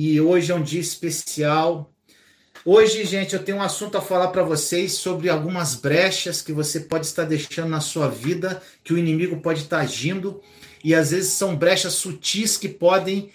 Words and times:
e 0.00 0.20
hoje 0.20 0.52
é 0.52 0.54
um 0.54 0.62
dia 0.62 0.80
especial. 0.80 1.92
Hoje, 2.64 3.04
gente, 3.04 3.34
eu 3.34 3.42
tenho 3.42 3.58
um 3.58 3.62
assunto 3.62 3.98
a 3.98 4.00
falar 4.00 4.28
para 4.28 4.44
vocês 4.44 4.92
sobre 4.92 5.28
algumas 5.28 5.74
brechas 5.74 6.40
que 6.40 6.52
você 6.52 6.78
pode 6.78 7.04
estar 7.04 7.24
deixando 7.24 7.70
na 7.70 7.80
sua 7.80 8.08
vida, 8.08 8.62
que 8.84 8.92
o 8.92 8.98
inimigo 8.98 9.40
pode 9.40 9.62
estar 9.62 9.80
agindo, 9.80 10.40
e 10.84 10.94
às 10.94 11.10
vezes 11.10 11.32
são 11.32 11.56
brechas 11.56 11.94
sutis 11.94 12.56
que 12.56 12.68
podem 12.68 13.32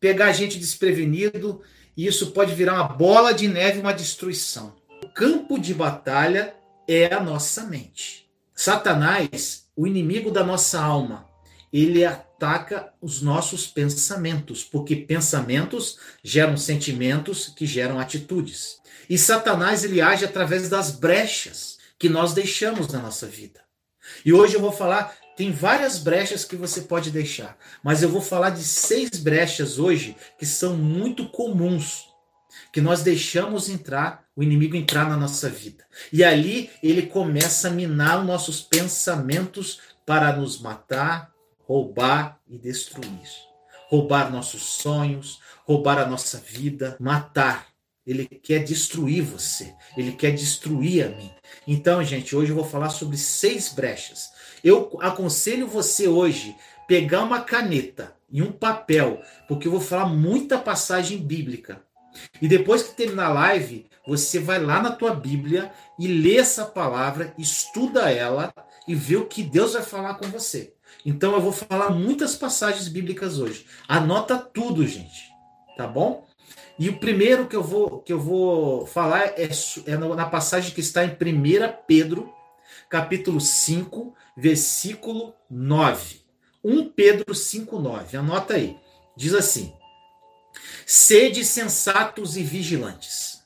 pegar 0.00 0.26
a 0.26 0.32
gente 0.32 0.58
desprevenido, 0.58 1.62
e 1.96 2.04
isso 2.04 2.32
pode 2.32 2.52
virar 2.52 2.74
uma 2.74 2.88
bola 2.88 3.32
de 3.32 3.46
neve, 3.46 3.78
uma 3.78 3.94
destruição. 3.94 4.74
O 5.04 5.08
campo 5.08 5.56
de 5.56 5.72
batalha 5.72 6.52
é 6.88 7.14
a 7.14 7.20
nossa 7.20 7.62
mente. 7.62 8.28
Satanás, 8.52 9.68
o 9.76 9.86
inimigo 9.86 10.32
da 10.32 10.42
nossa 10.42 10.80
alma, 10.80 11.28
ele 11.72 12.04
ataca 12.04 12.92
os 13.00 13.22
nossos 13.22 13.66
pensamentos, 13.66 14.62
porque 14.62 14.94
pensamentos 14.94 15.98
geram 16.22 16.56
sentimentos 16.56 17.48
que 17.48 17.64
geram 17.64 17.98
atitudes. 17.98 18.76
E 19.08 19.16
Satanás 19.16 19.82
ele 19.84 20.00
age 20.00 20.24
através 20.24 20.68
das 20.68 20.90
brechas 20.90 21.78
que 21.98 22.08
nós 22.08 22.34
deixamos 22.34 22.88
na 22.88 22.98
nossa 22.98 23.26
vida. 23.26 23.60
E 24.24 24.32
hoje 24.32 24.54
eu 24.54 24.60
vou 24.60 24.72
falar, 24.72 25.16
tem 25.36 25.50
várias 25.50 25.98
brechas 25.98 26.44
que 26.44 26.56
você 26.56 26.82
pode 26.82 27.10
deixar, 27.10 27.56
mas 27.82 28.02
eu 28.02 28.08
vou 28.08 28.20
falar 28.20 28.50
de 28.50 28.62
seis 28.62 29.10
brechas 29.10 29.78
hoje 29.78 30.16
que 30.38 30.44
são 30.44 30.76
muito 30.76 31.28
comuns, 31.30 32.08
que 32.72 32.80
nós 32.80 33.02
deixamos 33.02 33.68
entrar, 33.68 34.24
o 34.36 34.42
inimigo 34.42 34.76
entrar 34.76 35.08
na 35.08 35.16
nossa 35.16 35.48
vida. 35.48 35.86
E 36.12 36.22
ali 36.22 36.70
ele 36.82 37.02
começa 37.02 37.68
a 37.68 37.70
minar 37.70 38.20
os 38.20 38.26
nossos 38.26 38.60
pensamentos 38.60 39.80
para 40.04 40.36
nos 40.36 40.60
matar, 40.60 41.31
roubar 41.66 42.40
e 42.48 42.58
destruir. 42.58 43.28
Roubar 43.88 44.30
nossos 44.30 44.62
sonhos, 44.62 45.40
roubar 45.64 45.98
a 45.98 46.06
nossa 46.06 46.38
vida, 46.38 46.96
matar. 46.98 47.68
Ele 48.06 48.26
quer 48.26 48.64
destruir 48.64 49.22
você, 49.22 49.74
ele 49.96 50.12
quer 50.12 50.32
destruir 50.32 51.06
a 51.06 51.08
mim. 51.10 51.30
Então, 51.68 52.02
gente, 52.02 52.34
hoje 52.34 52.50
eu 52.50 52.56
vou 52.56 52.64
falar 52.64 52.90
sobre 52.90 53.16
seis 53.16 53.72
brechas. 53.72 54.30
Eu 54.64 54.98
aconselho 55.00 55.68
você 55.68 56.08
hoje 56.08 56.56
pegar 56.88 57.22
uma 57.22 57.42
caneta 57.42 58.14
e 58.30 58.42
um 58.42 58.50
papel, 58.50 59.22
porque 59.46 59.68
eu 59.68 59.72
vou 59.72 59.80
falar 59.80 60.06
muita 60.06 60.58
passagem 60.58 61.18
bíblica. 61.18 61.80
E 62.40 62.48
depois 62.48 62.82
que 62.82 62.96
terminar 62.96 63.26
a 63.26 63.32
live, 63.32 63.86
você 64.06 64.38
vai 64.38 64.60
lá 64.60 64.82
na 64.82 64.90
tua 64.90 65.14
Bíblia 65.14 65.72
e 65.98 66.08
lê 66.08 66.36
essa 66.36 66.64
palavra, 66.64 67.32
estuda 67.38 68.10
ela 68.10 68.52
e 68.86 68.94
vê 68.94 69.16
o 69.16 69.26
que 69.26 69.42
Deus 69.42 69.74
vai 69.74 69.82
falar 69.82 70.14
com 70.14 70.26
você. 70.26 70.74
Então 71.04 71.32
eu 71.32 71.40
vou 71.40 71.52
falar 71.52 71.90
muitas 71.90 72.36
passagens 72.36 72.88
bíblicas 72.88 73.38
hoje. 73.38 73.66
Anota 73.88 74.36
tudo, 74.36 74.86
gente. 74.86 75.32
Tá 75.76 75.86
bom? 75.86 76.26
E 76.78 76.88
o 76.88 76.98
primeiro 76.98 77.46
que 77.46 77.56
eu 77.56 77.62
vou, 77.62 78.00
que 78.00 78.12
eu 78.12 78.20
vou 78.20 78.86
falar 78.86 79.38
é, 79.38 79.48
é 79.86 79.96
na 79.96 80.26
passagem 80.26 80.72
que 80.74 80.80
está 80.80 81.04
em 81.04 81.10
1 81.10 81.16
Pedro, 81.86 82.32
capítulo 82.88 83.40
5, 83.40 84.14
versículo 84.36 85.34
9. 85.50 86.22
1 86.64 86.88
Pedro 86.90 87.34
5, 87.34 87.78
9. 87.78 88.16
Anota 88.16 88.54
aí. 88.54 88.76
Diz 89.16 89.34
assim: 89.34 89.72
Sede 90.86 91.44
sensatos 91.44 92.36
e 92.36 92.42
vigilantes. 92.42 93.42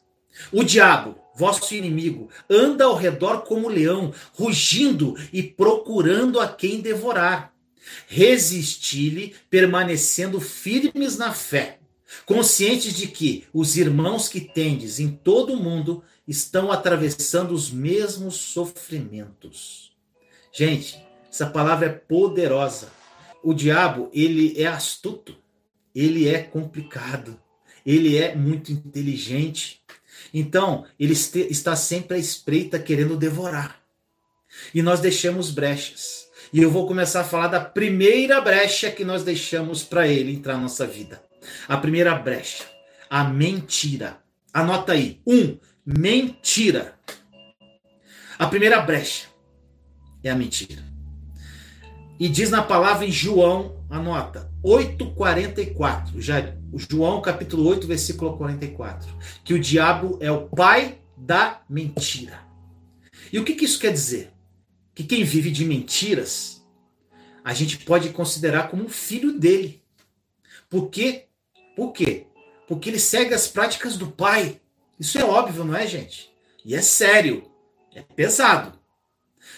O 0.53 0.63
diabo, 0.63 1.19
vosso 1.37 1.75
inimigo, 1.75 2.29
anda 2.49 2.85
ao 2.85 2.97
redor 2.97 3.43
como 3.43 3.69
leão, 3.69 4.13
rugindo 4.33 5.15
e 5.33 5.43
procurando 5.43 6.41
a 6.41 6.49
quem 6.49 6.81
devorar. 6.81 7.53
Resisti-lhe, 8.09 9.35
permanecendo 9.49 10.41
firmes 10.41 11.17
na 11.17 11.33
fé, 11.33 11.79
conscientes 12.25 12.97
de 12.97 13.07
que 13.07 13.45
os 13.53 13.77
irmãos 13.77 14.29
que 14.29 14.41
tendes 14.41 14.99
em 14.99 15.09
todo 15.09 15.53
o 15.53 15.63
mundo 15.63 16.03
estão 16.27 16.73
atravessando 16.73 17.53
os 17.53 17.71
mesmos 17.71 18.35
sofrimentos. 18.37 19.93
Gente, 20.53 21.01
essa 21.31 21.47
palavra 21.47 21.87
é 21.87 21.91
poderosa. 21.91 22.91
O 23.43 23.53
diabo, 23.53 24.11
ele 24.13 24.61
é 24.61 24.67
astuto, 24.67 25.37
ele 25.95 26.29
é 26.29 26.43
complicado, 26.43 27.39
ele 27.85 28.17
é 28.17 28.35
muito 28.35 28.73
inteligente, 28.73 29.81
então, 30.39 30.85
ele 31.01 31.15
está 31.15 31.75
sempre 31.75 32.19
à 32.19 32.21
espreita 32.21 32.79
querendo 32.79 33.17
devorar. 33.17 33.81
E 34.75 34.83
nós 34.83 35.01
deixamos 35.01 35.51
brechas. 35.51 36.27
E 36.53 36.61
eu 36.61 36.71
vou 36.71 36.87
começar 36.87 37.23
a 37.23 37.25
falar 37.25 37.49
da 37.49 37.59
primeira 37.59 38.39
brecha 38.43 38.91
que 38.91 39.03
nós 39.03 39.25
deixamos 39.25 39.83
para 39.83 40.07
ele 40.07 40.35
entrar 40.35 40.57
na 40.57 40.65
nossa 40.65 40.87
vida. 40.87 41.23
A 41.67 41.79
primeira 41.79 42.15
brecha, 42.15 42.65
a 43.09 43.25
mentira. 43.25 44.19
Anota 44.53 44.93
aí. 44.93 45.23
Um, 45.27 45.59
mentira. 45.87 46.99
A 48.39 48.47
primeira 48.47 48.83
brecha 48.83 49.29
é 50.23 50.29
a 50.29 50.37
mentira. 50.37 50.85
E 52.19 52.29
diz 52.29 52.51
na 52.51 52.63
palavra 52.63 53.05
em 53.05 53.13
João, 53.13 53.85
anota, 53.91 54.51
8,44. 54.65 56.19
Já, 56.19 56.55
João 56.75 57.21
capítulo 57.21 57.69
8, 57.69 57.87
versículo 57.87 58.37
44. 58.39 59.09
Que 59.45 59.53
o 59.53 59.61
diabo 59.61 60.19
é 60.21 60.31
o 60.33 60.49
pai 60.49 60.99
da 61.17 61.61
mentira. 61.69 62.41
E 63.33 63.39
o 63.39 63.45
que, 63.45 63.55
que 63.55 63.67
isso 63.67 63.79
quer 63.79 63.93
dizer? 63.93 64.33
Que 64.95 65.05
quem 65.05 65.25
vive 65.25 65.51
de 65.51 65.65
mentiras, 65.65 66.67
a 67.45 67.53
gente 67.53 67.79
pode 67.79 68.09
considerar 68.11 68.69
como 68.69 68.85
um 68.85 68.89
filho 68.89 69.39
dele. 69.39 69.83
Por 70.71 70.89
quê? 70.89 71.27
Por 71.77 71.93
quê? 71.93 72.27
Porque 72.67 72.89
ele 72.89 72.99
segue 72.99 73.35
as 73.35 73.47
práticas 73.47 73.97
do 73.97 74.09
pai. 74.09 74.61
Isso 74.99 75.19
é 75.19 75.25
óbvio, 75.25 75.65
não 75.65 75.77
é, 75.77 75.87
gente? 75.87 76.31
E 76.65 76.75
é 76.75 76.81
sério. 76.81 77.51
É 77.95 78.03
pesado. 78.03 78.79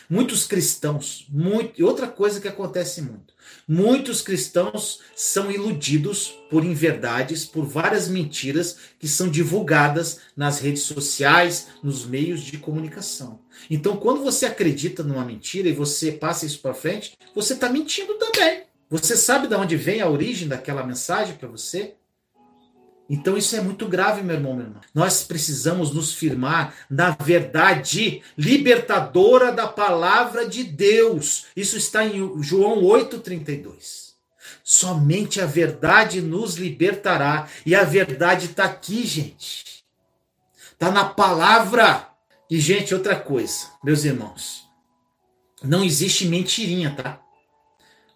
Muitos 0.09 0.47
cristãos, 0.47 1.27
muito, 1.29 1.79
e 1.79 1.85
outra 1.85 2.07
coisa 2.07 2.41
que 2.41 2.49
acontece 2.49 3.03
muito, 3.03 3.35
muitos 3.67 4.23
cristãos 4.23 5.01
são 5.15 5.51
iludidos 5.51 6.35
por 6.51 6.65
inverdades, 6.65 7.45
por 7.45 7.65
várias 7.65 8.09
mentiras 8.09 8.77
que 8.99 9.07
são 9.07 9.29
divulgadas 9.29 10.21
nas 10.37 10.61
redes 10.61 10.83
sociais, 10.83 11.69
nos 11.83 12.07
meios 12.07 12.41
de 12.41 12.59
comunicação. 12.59 13.41
Então, 13.71 13.97
quando 13.97 14.23
você 14.23 14.47
acredita 14.47 15.03
numa 15.03 15.25
mentira 15.25 15.69
e 15.69 15.73
você 15.73 16.13
passa 16.13 16.47
isso 16.47 16.61
para 16.61 16.75
frente, 16.75 17.17
você 17.35 17.55
está 17.55 17.69
mentindo 17.69 18.15
também. 18.15 18.65
Você 18.91 19.17
sabe 19.17 19.49
de 19.49 19.55
onde 19.55 19.77
vem 19.77 20.01
a 20.01 20.09
origem 20.09 20.49
daquela 20.49 20.87
mensagem 20.87 21.37
para 21.37 21.49
você? 21.49 21.95
Então 23.09 23.39
isso 23.39 23.57
é 23.57 23.61
muito 23.61 23.87
grave, 23.87 24.23
meu 24.23 24.37
irmão, 24.37 24.55
meu 24.55 24.67
irmão. 24.67 24.81
Nós 24.95 25.23
precisamos 25.23 25.93
nos 25.93 26.13
firmar 26.13 26.75
na 26.91 27.11
verdade 27.11 28.23
libertadora 28.37 29.51
da 29.51 29.67
palavra 29.67 30.47
de 30.47 30.63
Deus. 30.63 31.47
Isso 31.57 31.79
está 31.79 32.05
em 32.05 32.43
João 32.43 32.83
8:32. 32.83 34.09
Somente 34.63 35.41
a 35.41 35.47
verdade 35.47 36.21
nos 36.21 36.57
libertará 36.57 37.49
e 37.65 37.75
a 37.75 37.83
verdade 37.85 38.47
está 38.47 38.65
aqui, 38.65 39.07
gente. 39.07 39.85
Está 40.73 40.91
na 40.91 41.07
palavra. 41.07 42.07
E 42.51 42.61
gente, 42.61 42.95
outra 42.95 43.17
coisa, 43.19 43.69
meus 43.83 44.05
irmãos, 44.05 44.67
não 45.63 45.83
existe 45.83 46.27
mentirinha, 46.27 46.95
tá? 46.95 47.21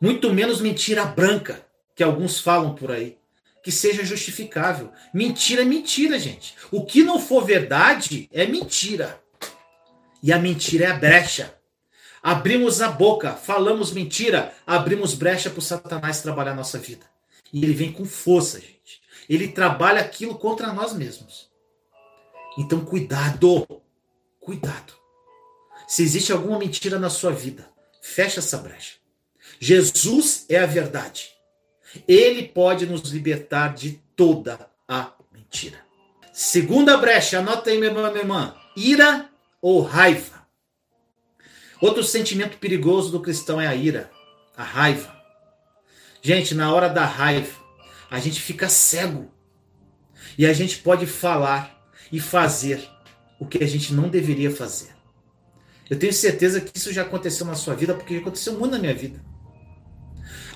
Muito 0.00 0.32
menos 0.32 0.60
mentira 0.60 1.04
branca 1.04 1.66
que 1.94 2.03
alguns 2.03 2.41
falam 2.41 2.74
por 2.74 2.91
aí 2.91 3.22
que 3.62 3.71
seja 3.71 4.05
justificável. 4.05 4.93
Mentira 5.15 5.62
é 5.62 5.65
mentira, 5.65 6.19
gente. 6.19 6.55
O 6.71 6.84
que 6.84 7.03
não 7.03 7.21
for 7.21 7.45
verdade 7.45 8.28
é 8.33 8.47
mentira. 8.47 9.23
E 10.23 10.33
a 10.33 10.39
mentira 10.39 10.87
é 10.87 10.91
a 10.91 10.95
brecha. 10.95 11.55
Abrimos 12.22 12.81
a 12.81 12.89
boca, 12.89 13.33
falamos 13.33 13.91
mentira, 13.91 14.55
abrimos 14.65 15.15
brecha 15.15 15.51
para 15.51 15.59
o 15.59 15.62
Satanás 15.62 16.22
trabalhar 16.22 16.53
a 16.53 16.56
nossa 16.56 16.78
vida. 16.78 17.05
E 17.53 17.65
ele 17.65 17.75
vem 17.75 17.93
com 17.93 18.05
força, 18.05 18.61
gente. 18.61 19.03
Ele 19.28 19.49
trabalha 19.49 20.01
aquilo 20.01 20.37
contra 20.37 20.72
nós 20.72 20.92
mesmos. 20.92 21.51
Então, 22.57 22.84
cuidado. 22.84 23.66
Cuidado. 24.41 24.92
Se 25.89 26.03
existe 26.03 26.33
alguma 26.33 26.59
mentira 26.59 26.98
na 26.98 27.10
sua 27.10 27.33
vida, 27.33 27.69
fecha 28.01 28.41
essa 28.41 28.59
brecha. 28.59 28.95
Jesus 29.60 30.47
é 30.48 30.59
a 30.59 30.66
verdade. 30.66 31.31
Ele 32.06 32.44
pode 32.44 32.86
nos 32.86 33.10
libertar 33.10 33.74
de 33.74 34.00
toda 34.16 34.68
a 34.89 35.12
mentira. 35.33 35.78
Segunda 36.33 36.97
brecha, 36.97 37.39
anota 37.39 37.71
aí, 37.71 37.78
minha 37.78 37.91
irmã, 37.91 38.10
minha 38.10 38.22
irmã. 38.22 38.54
Ira 38.77 39.28
ou 39.60 39.83
raiva. 39.83 40.47
Outro 41.80 42.03
sentimento 42.03 42.59
perigoso 42.59 43.10
do 43.10 43.21
cristão 43.21 43.60
é 43.60 43.66
a 43.66 43.74
ira, 43.74 44.10
a 44.56 44.62
raiva. 44.62 45.15
Gente, 46.22 46.54
na 46.54 46.72
hora 46.72 46.89
da 46.89 47.04
raiva, 47.04 47.60
a 48.10 48.21
gente 48.21 48.41
fica 48.41 48.68
cego. 48.68 49.30
E 50.38 50.47
a 50.47 50.53
gente 50.53 50.78
pode 50.78 51.06
falar 51.06 51.83
e 52.10 52.21
fazer 52.21 52.88
o 53.38 53.47
que 53.47 53.62
a 53.62 53.66
gente 53.66 53.92
não 53.92 54.09
deveria 54.09 54.50
fazer. 54.50 54.91
Eu 55.91 55.98
tenho 55.98 56.12
certeza 56.12 56.60
que 56.60 56.78
isso 56.78 56.92
já 56.92 57.03
aconteceu 57.03 57.45
na 57.45 57.54
sua 57.54 57.74
vida, 57.74 57.95
porque 57.95 58.16
aconteceu 58.16 58.59
muito 58.59 58.72
na 58.72 58.78
minha 58.78 58.95
vida. 58.95 59.21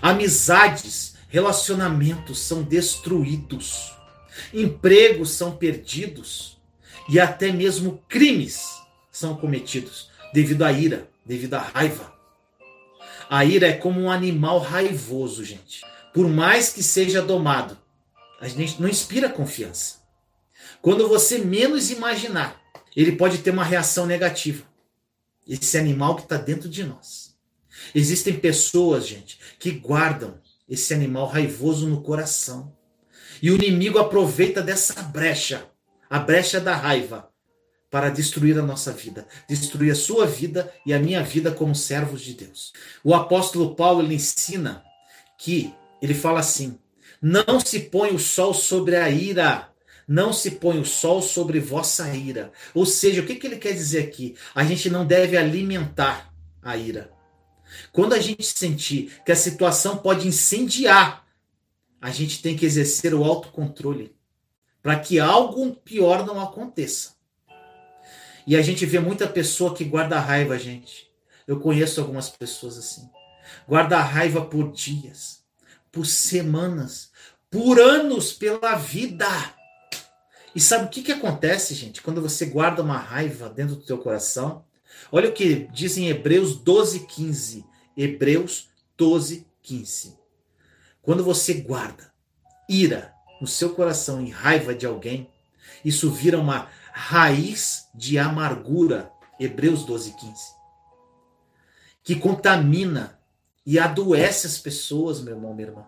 Amizades 0.00 1.15
Relacionamentos 1.36 2.38
são 2.38 2.62
destruídos 2.62 3.94
empregos 4.54 5.32
são 5.32 5.54
perdidos 5.54 6.56
e 7.10 7.20
até 7.20 7.52
mesmo 7.52 8.02
crimes 8.08 8.80
são 9.12 9.36
cometidos 9.36 10.10
devido 10.32 10.62
à 10.62 10.72
ira, 10.72 11.10
devido 11.26 11.52
à 11.52 11.58
raiva. 11.58 12.10
A 13.28 13.44
ira 13.44 13.66
é 13.66 13.74
como 13.74 14.00
um 14.00 14.10
animal 14.10 14.60
raivoso, 14.60 15.44
gente. 15.44 15.82
Por 16.14 16.26
mais 16.26 16.72
que 16.72 16.82
seja 16.82 17.20
domado, 17.20 17.76
a 18.40 18.48
gente 18.48 18.80
não 18.80 18.88
inspira 18.88 19.28
confiança. 19.28 19.96
Quando 20.80 21.06
você 21.06 21.36
menos 21.36 21.90
imaginar, 21.90 22.58
ele 22.96 23.12
pode 23.12 23.36
ter 23.40 23.50
uma 23.50 23.62
reação 23.62 24.06
negativa. 24.06 24.64
Esse 25.46 25.76
animal 25.76 26.16
que 26.16 26.22
está 26.22 26.38
dentro 26.38 26.66
de 26.66 26.82
nós. 26.82 27.36
Existem 27.94 28.40
pessoas, 28.40 29.06
gente, 29.06 29.38
que 29.58 29.70
guardam 29.70 30.40
esse 30.68 30.92
animal 30.92 31.26
raivoso 31.26 31.88
no 31.88 32.02
coração. 32.02 32.74
E 33.42 33.50
o 33.50 33.54
inimigo 33.54 33.98
aproveita 33.98 34.62
dessa 34.62 35.02
brecha, 35.02 35.66
a 36.08 36.18
brecha 36.18 36.60
da 36.60 36.74
raiva, 36.74 37.30
para 37.90 38.10
destruir 38.10 38.58
a 38.58 38.62
nossa 38.62 38.92
vida, 38.92 39.26
destruir 39.48 39.92
a 39.92 39.94
sua 39.94 40.26
vida 40.26 40.72
e 40.84 40.92
a 40.92 40.98
minha 40.98 41.22
vida 41.22 41.52
como 41.52 41.74
servos 41.74 42.20
de 42.20 42.34
Deus. 42.34 42.72
O 43.02 43.14
apóstolo 43.14 43.74
Paulo 43.74 44.02
ele 44.02 44.14
ensina 44.14 44.82
que 45.38 45.72
ele 46.02 46.14
fala 46.14 46.40
assim: 46.40 46.78
não 47.20 47.60
se 47.60 47.80
põe 47.80 48.14
o 48.14 48.18
sol 48.18 48.52
sobre 48.52 48.96
a 48.96 49.08
ira, 49.08 49.70
não 50.06 50.32
se 50.32 50.52
põe 50.52 50.78
o 50.78 50.84
sol 50.84 51.22
sobre 51.22 51.60
vossa 51.60 52.14
ira. 52.14 52.52
Ou 52.74 52.84
seja, 52.84 53.22
o 53.22 53.26
que, 53.26 53.36
que 53.36 53.46
ele 53.46 53.56
quer 53.56 53.72
dizer 53.72 54.04
aqui? 54.04 54.36
A 54.54 54.64
gente 54.64 54.90
não 54.90 55.06
deve 55.06 55.36
alimentar 55.36 56.32
a 56.62 56.76
ira. 56.76 57.15
Quando 57.92 58.14
a 58.14 58.18
gente 58.18 58.44
sentir 58.44 59.22
que 59.24 59.32
a 59.32 59.36
situação 59.36 59.98
pode 59.98 60.26
incendiar, 60.26 61.26
a 62.00 62.10
gente 62.10 62.42
tem 62.42 62.56
que 62.56 62.66
exercer 62.66 63.14
o 63.14 63.24
autocontrole 63.24 64.14
para 64.82 64.98
que 65.00 65.18
algo 65.18 65.74
pior 65.74 66.24
não 66.24 66.40
aconteça. 66.40 67.16
E 68.46 68.54
a 68.56 68.62
gente 68.62 68.86
vê 68.86 69.00
muita 69.00 69.26
pessoa 69.26 69.74
que 69.74 69.84
guarda 69.84 70.20
raiva, 70.20 70.56
gente. 70.56 71.10
Eu 71.46 71.58
conheço 71.58 72.00
algumas 72.00 72.30
pessoas 72.30 72.78
assim. 72.78 73.10
Guarda 73.66 73.98
raiva 74.00 74.44
por 74.44 74.70
dias, 74.70 75.42
por 75.90 76.06
semanas, 76.06 77.10
por 77.50 77.80
anos, 77.80 78.32
pela 78.32 78.76
vida. 78.76 79.26
E 80.54 80.60
sabe 80.60 80.86
o 80.86 80.88
que, 80.88 81.02
que 81.02 81.12
acontece, 81.12 81.74
gente, 81.74 82.00
quando 82.00 82.22
você 82.22 82.46
guarda 82.46 82.82
uma 82.82 82.98
raiva 82.98 83.48
dentro 83.48 83.76
do 83.76 83.82
teu 83.82 83.98
coração? 83.98 84.64
Olha 85.10 85.28
o 85.28 85.32
que 85.32 85.68
diz 85.72 85.96
em 85.96 86.08
Hebreus 86.08 86.56
12, 86.56 87.00
15. 87.00 87.64
Hebreus 87.96 88.68
12, 88.96 89.46
15. 89.62 90.16
Quando 91.02 91.22
você 91.22 91.54
guarda 91.54 92.12
ira 92.68 93.14
no 93.40 93.46
seu 93.46 93.70
coração 93.74 94.20
e 94.20 94.30
raiva 94.30 94.74
de 94.74 94.86
alguém, 94.86 95.30
isso 95.84 96.10
vira 96.10 96.38
uma 96.38 96.68
raiz 96.92 97.88
de 97.94 98.18
amargura. 98.18 99.10
Hebreus 99.38 99.84
12, 99.84 100.12
15. 100.12 100.34
Que 102.02 102.16
contamina 102.16 103.18
e 103.64 103.78
adoece 103.78 104.46
as 104.46 104.58
pessoas, 104.58 105.20
meu 105.20 105.34
irmão, 105.34 105.54
minha 105.54 105.68
irmã. 105.68 105.86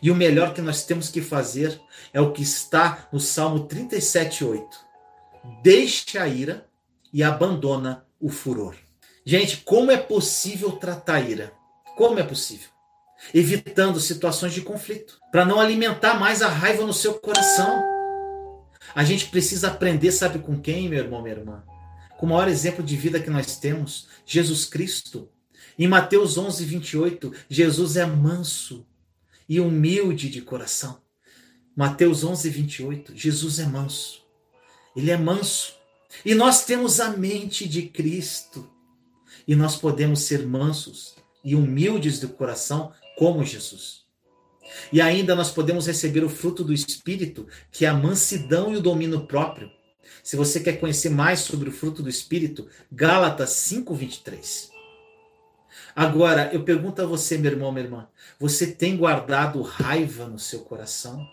E 0.00 0.10
o 0.10 0.14
melhor 0.14 0.52
que 0.54 0.60
nós 0.60 0.84
temos 0.84 1.08
que 1.08 1.20
fazer 1.20 1.80
é 2.12 2.20
o 2.20 2.32
que 2.32 2.42
está 2.42 3.08
no 3.12 3.20
Salmo 3.20 3.66
37:8. 3.66 4.66
Deixe 5.62 6.18
a 6.18 6.28
ira 6.28 6.68
e 7.12 7.22
abandona 7.22 8.06
o 8.20 8.28
furor. 8.28 8.74
Gente, 9.24 9.58
como 9.58 9.90
é 9.90 9.96
possível 9.96 10.72
tratar 10.72 11.20
ira? 11.20 11.52
Como 11.96 12.18
é 12.18 12.22
possível? 12.22 12.68
Evitando 13.32 14.00
situações 14.00 14.52
de 14.52 14.62
conflito, 14.62 15.18
para 15.30 15.44
não 15.44 15.60
alimentar 15.60 16.18
mais 16.18 16.42
a 16.42 16.48
raiva 16.48 16.84
no 16.84 16.92
seu 16.92 17.14
coração. 17.14 17.82
A 18.94 19.04
gente 19.04 19.26
precisa 19.26 19.68
aprender, 19.68 20.10
sabe 20.10 20.40
com 20.40 20.60
quem, 20.60 20.88
meu 20.88 20.98
irmão, 20.98 21.22
minha 21.22 21.36
irmã? 21.36 21.62
Com 22.18 22.26
o 22.26 22.28
maior 22.30 22.48
exemplo 22.48 22.82
de 22.84 22.96
vida 22.96 23.20
que 23.20 23.30
nós 23.30 23.56
temos, 23.56 24.08
Jesus 24.26 24.64
Cristo. 24.64 25.28
Em 25.78 25.86
Mateus 25.86 26.36
11, 26.36 26.64
28, 26.64 27.32
Jesus 27.48 27.96
é 27.96 28.04
manso 28.04 28.86
e 29.48 29.60
humilde 29.60 30.28
de 30.28 30.40
coração. 30.40 31.00
Mateus 31.74 32.22
11, 32.22 32.50
28. 32.50 33.16
Jesus 33.16 33.58
é 33.58 33.66
manso. 33.66 34.22
Ele 34.94 35.10
é 35.10 35.16
manso. 35.16 35.74
E 36.24 36.34
nós 36.34 36.64
temos 36.64 37.00
a 37.00 37.10
mente 37.10 37.68
de 37.68 37.82
Cristo. 37.82 38.68
E 39.46 39.56
nós 39.56 39.76
podemos 39.76 40.20
ser 40.20 40.46
mansos 40.46 41.16
e 41.44 41.54
humildes 41.54 42.20
de 42.20 42.26
coração 42.26 42.92
como 43.16 43.44
Jesus. 43.44 44.02
E 44.92 45.00
ainda 45.00 45.34
nós 45.34 45.50
podemos 45.50 45.86
receber 45.86 46.24
o 46.24 46.28
fruto 46.28 46.62
do 46.62 46.72
Espírito, 46.72 47.46
que 47.70 47.84
é 47.84 47.88
a 47.88 47.94
mansidão 47.94 48.72
e 48.72 48.76
o 48.76 48.80
domínio 48.80 49.26
próprio. 49.26 49.70
Se 50.22 50.36
você 50.36 50.60
quer 50.60 50.78
conhecer 50.78 51.10
mais 51.10 51.40
sobre 51.40 51.68
o 51.68 51.72
fruto 51.72 52.02
do 52.02 52.08
Espírito, 52.08 52.68
Gálatas 52.90 53.50
5:23. 53.50 54.70
Agora, 55.94 56.50
eu 56.52 56.62
pergunto 56.62 57.02
a 57.02 57.06
você, 57.06 57.36
meu 57.36 57.50
irmão, 57.50 57.72
minha 57.72 57.84
irmã, 57.84 58.08
você 58.38 58.66
tem 58.66 58.96
guardado 58.96 59.60
raiva 59.62 60.26
no 60.26 60.38
seu 60.38 60.60
coração? 60.60 61.26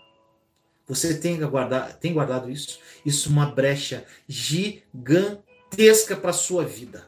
Você 0.89 1.13
tem 1.19 1.39
guardado, 1.39 1.97
tem 2.00 2.12
guardado 2.12 2.50
isso? 2.50 2.80
Isso 3.06 3.30
é 3.30 3.31
uma 3.31 3.45
brecha 3.45 4.06
gigantesca 4.27 6.15
para 6.15 6.31
a 6.31 6.33
sua 6.33 6.65
vida. 6.65 7.06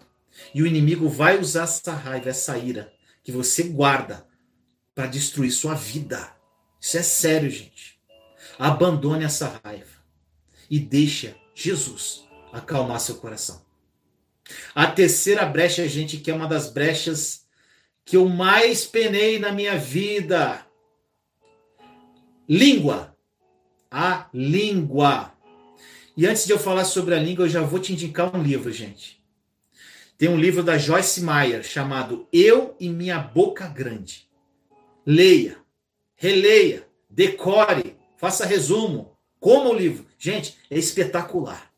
E 0.54 0.62
o 0.62 0.68
inimigo 0.68 1.10
vai 1.10 1.40
usar 1.40 1.64
essa 1.64 1.92
raiva, 1.92 2.30
essa 2.30 2.56
ira 2.58 2.94
que 3.24 3.32
você 3.32 3.64
guarda 3.64 4.26
para 4.94 5.08
destruir 5.08 5.52
sua 5.52 5.74
vida. 5.74 6.32
Isso 6.80 6.98
é 6.98 7.02
sério, 7.02 7.50
gente. 7.50 8.00
Abandone 8.60 9.26
essa 9.26 9.60
raiva 9.64 10.00
e 10.70 10.80
deixa 10.80 11.36
Jesus 11.56 12.24
acalmar 12.54 13.00
seu 13.00 13.16
coração. 13.16 13.66
A 14.76 14.86
terceira 14.86 15.46
brecha, 15.46 15.88
gente, 15.88 16.18
que 16.18 16.30
é 16.30 16.34
uma 16.34 16.48
das 16.48 16.72
brechas 16.72 17.48
que 18.06 18.16
eu 18.16 18.30
mais 18.30 18.86
penei 18.86 19.40
na 19.40 19.52
minha 19.52 19.78
vida. 19.78 20.66
Língua. 22.48 23.11
A 23.94 24.30
língua. 24.34 25.34
E 26.16 26.26
antes 26.26 26.46
de 26.46 26.54
eu 26.54 26.58
falar 26.58 26.86
sobre 26.86 27.14
a 27.14 27.20
língua, 27.20 27.44
eu 27.44 27.50
já 27.50 27.62
vou 27.62 27.78
te 27.78 27.92
indicar 27.92 28.34
um 28.34 28.42
livro, 28.42 28.72
gente. 28.72 29.22
Tem 30.18 30.30
um 30.30 30.38
livro 30.38 30.64
da 30.64 30.78
Joyce 30.78 31.22
Meyer 31.22 31.62
chamado 31.62 32.26
Eu 32.32 32.74
e 32.80 32.88
Minha 32.88 33.20
Boca 33.20 33.68
Grande. 33.68 34.30
Leia, 35.06 35.58
releia, 36.16 36.88
decore, 37.10 37.98
faça 38.16 38.46
resumo, 38.46 39.18
coma 39.40 39.70
o 39.72 39.74
livro. 39.74 40.06
Gente, 40.18 40.58
é 40.70 40.78
espetacular. 40.78 41.72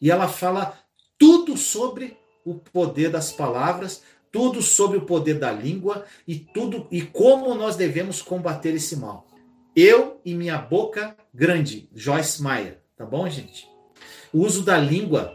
E 0.00 0.10
ela 0.10 0.28
fala 0.28 0.78
tudo 1.18 1.56
sobre 1.56 2.16
o 2.44 2.54
poder 2.54 3.10
das 3.10 3.32
palavras, 3.32 4.02
tudo 4.30 4.62
sobre 4.62 4.98
o 4.98 5.06
poder 5.06 5.38
da 5.38 5.50
língua 5.50 6.04
e 6.28 6.38
tudo 6.38 6.86
e 6.90 7.02
como 7.02 7.54
nós 7.54 7.74
devemos 7.74 8.22
combater 8.22 8.74
esse 8.74 8.94
mal. 8.94 9.27
Eu 9.80 10.20
e 10.24 10.34
minha 10.34 10.58
boca 10.58 11.16
grande, 11.32 11.88
Joyce 11.94 12.42
Meyer, 12.42 12.80
tá 12.96 13.06
bom, 13.06 13.28
gente? 13.30 13.68
O 14.32 14.44
uso 14.44 14.64
da 14.64 14.76
língua 14.76 15.32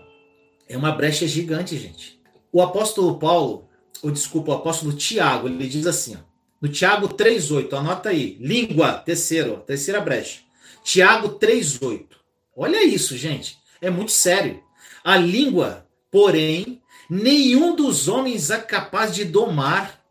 é 0.68 0.76
uma 0.76 0.92
brecha 0.92 1.26
gigante, 1.26 1.78
gente. 1.78 2.20
O 2.52 2.62
apóstolo 2.62 3.18
Paulo, 3.18 3.70
ou 4.02 4.12
desculpa, 4.12 4.52
o 4.52 4.56
apóstolo 4.56 4.92
Tiago, 4.92 5.48
ele 5.48 5.66
diz 5.66 5.88
assim, 5.88 6.18
ó, 6.18 6.20
no 6.62 6.68
Tiago 6.68 7.08
3:8, 7.08 7.74
anota 7.74 8.10
aí, 8.10 8.38
língua, 8.38 8.96
terceiro, 8.96 9.64
terceira 9.66 10.02
brecha. 10.02 10.42
Tiago 10.84 11.40
3:8. 11.40 12.06
Olha 12.54 12.84
isso, 12.84 13.18
gente. 13.18 13.58
É 13.80 13.90
muito 13.90 14.12
sério. 14.12 14.62
A 15.06 15.16
língua, 15.16 15.88
porém, 16.12 16.82
nenhum 17.10 17.78
dos 17.78 18.10
homens 18.10 18.50
é 18.50 18.60
capaz 18.60 19.16
de 19.16 19.24
domar. 19.24 20.03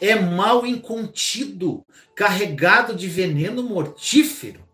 É 0.00 0.14
mal 0.14 0.66
incontido, 0.66 1.84
carregado 2.14 2.94
de 2.94 3.08
veneno 3.08 3.62
mortífero. 3.62 4.66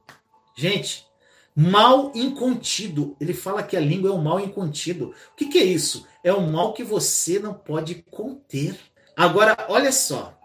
Gente, 0.56 1.06
mal 1.54 2.12
incontido. 2.14 3.16
Ele 3.20 3.34
fala 3.34 3.62
que 3.62 3.76
a 3.76 3.80
língua 3.80 4.10
é 4.10 4.12
um 4.12 4.22
mal 4.22 4.40
incontido. 4.40 5.14
O 5.32 5.36
que, 5.36 5.46
que 5.46 5.58
é 5.58 5.64
isso? 5.64 6.06
É 6.22 6.32
um 6.32 6.50
mal 6.50 6.72
que 6.72 6.84
você 6.84 7.38
não 7.38 7.54
pode 7.54 8.04
conter. 8.10 8.78
Agora, 9.16 9.56
olha 9.68 9.92
só. 9.92 10.38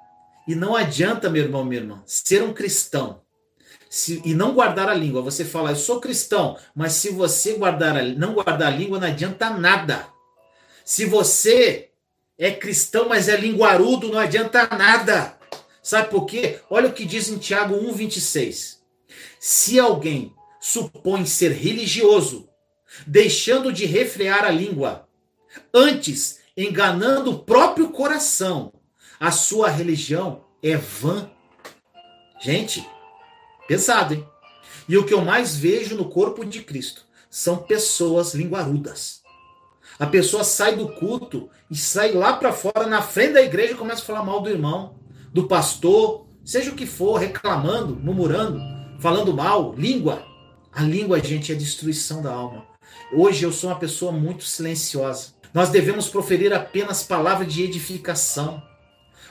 E 0.47 0.55
não 0.55 0.75
adianta, 0.75 1.29
meu 1.29 1.43
irmão, 1.43 1.63
minha 1.63 1.81
irmã, 1.81 2.03
ser 2.05 2.43
um 2.43 2.53
cristão 2.53 3.21
se, 3.91 4.21
e 4.23 4.33
não 4.33 4.53
guardar 4.53 4.87
a 4.87 4.93
língua. 4.93 5.21
Você 5.21 5.43
fala, 5.43 5.71
eu 5.71 5.75
sou 5.75 5.99
cristão, 5.99 6.57
mas 6.73 6.93
se 6.93 7.11
você 7.11 7.53
guardar 7.55 7.97
a, 7.97 8.03
não 8.03 8.33
guardar 8.33 8.71
a 8.71 8.75
língua, 8.75 8.99
não 8.99 9.07
adianta 9.07 9.49
nada. 9.49 10.07
Se 10.85 11.05
você 11.05 11.90
é 12.41 12.51
cristão, 12.51 13.07
mas 13.07 13.29
é 13.29 13.38
linguarudo, 13.38 14.10
não 14.10 14.19
adianta 14.19 14.67
nada. 14.75 15.38
Sabe 15.83 16.10
por 16.10 16.25
quê? 16.25 16.60
Olha 16.69 16.89
o 16.89 16.93
que 16.93 17.05
diz 17.05 17.29
em 17.29 17.38
Tiago 17.38 17.75
1,26. 17.75 18.77
Se 19.39 19.79
alguém 19.79 20.33
supõe 20.60 21.25
ser 21.25 21.51
religioso, 21.51 22.50
deixando 23.05 23.71
de 23.71 23.86
refrear 23.86 24.43
a 24.43 24.51
língua, 24.51 25.07
antes 25.74 26.39
enganando 26.57 27.31
o 27.31 27.39
próprio 27.39 27.89
coração, 27.89 28.74
a 29.19 29.31
sua 29.31 29.69
religião 29.69 30.43
é 30.62 30.75
vã. 30.75 31.29
Gente, 32.41 32.86
Pesado, 33.71 34.13
hein? 34.13 34.27
E 34.89 34.98
o 34.98 35.05
que 35.05 35.13
eu 35.13 35.21
mais 35.21 35.55
vejo 35.55 35.95
no 35.95 36.10
corpo 36.10 36.43
de 36.43 36.62
Cristo 36.62 37.05
são 37.29 37.55
pessoas 37.55 38.33
linguarudas. 38.33 39.20
A 40.01 40.08
pessoa 40.08 40.43
sai 40.43 40.75
do 40.75 40.88
culto 40.88 41.48
e 41.70 41.75
sai 41.75 42.12
lá 42.13 42.34
para 42.34 42.51
fora, 42.51 42.88
na 42.88 43.03
frente 43.03 43.34
da 43.34 43.41
igreja, 43.43 43.74
e 43.74 43.77
começa 43.77 44.01
a 44.01 44.05
falar 44.05 44.24
mal 44.24 44.41
do 44.41 44.50
irmão, 44.50 44.96
do 45.31 45.48
pastor, 45.48 46.25
seja 46.43 46.72
o 46.72 46.75
que 46.75 46.88
for, 46.88 47.20
reclamando, 47.20 47.96
murmurando, 47.96 48.60
falando 49.00 49.31
mal, 49.31 49.75
língua. 49.77 50.25
A 50.74 50.81
língua, 50.81 51.24
gente, 51.24 51.51
é 51.51 51.55
destruição 51.55 52.20
da 52.20 52.34
alma. 52.34 52.65
Hoje 53.13 53.43
eu 53.43 53.51
sou 53.51 53.70
uma 53.70 53.77
pessoa 53.77 54.12
muito 54.12 54.43
silenciosa. 54.43 55.36
Nós 55.53 55.70
devemos 55.70 56.10
proferir 56.10 56.51
apenas 56.51 57.03
palavras 57.03 57.53
de 57.53 57.62
edificação. 57.62 58.60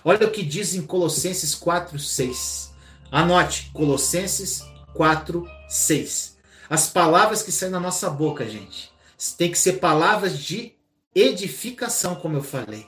Olha 0.05 0.25
o 0.25 0.31
que 0.31 0.45
diz 0.45 0.73
em 0.73 0.83
Colossenses 0.83 1.53
4, 1.53 1.99
6. 1.99 2.73
Anote, 3.11 3.73
Colossenses 3.73 4.62
4, 4.95 5.45
6. 5.69 6.39
As 6.71 6.87
palavras 6.89 7.43
que 7.43 7.50
saem 7.50 7.73
da 7.73 7.81
nossa 7.81 8.09
boca, 8.09 8.49
gente, 8.49 8.89
tem 9.37 9.50
que 9.50 9.59
ser 9.59 9.75
palavras 9.75 10.39
de 10.39 10.73
edificação, 11.15 12.15
como 12.15 12.37
eu 12.37 12.43
falei. 12.43 12.87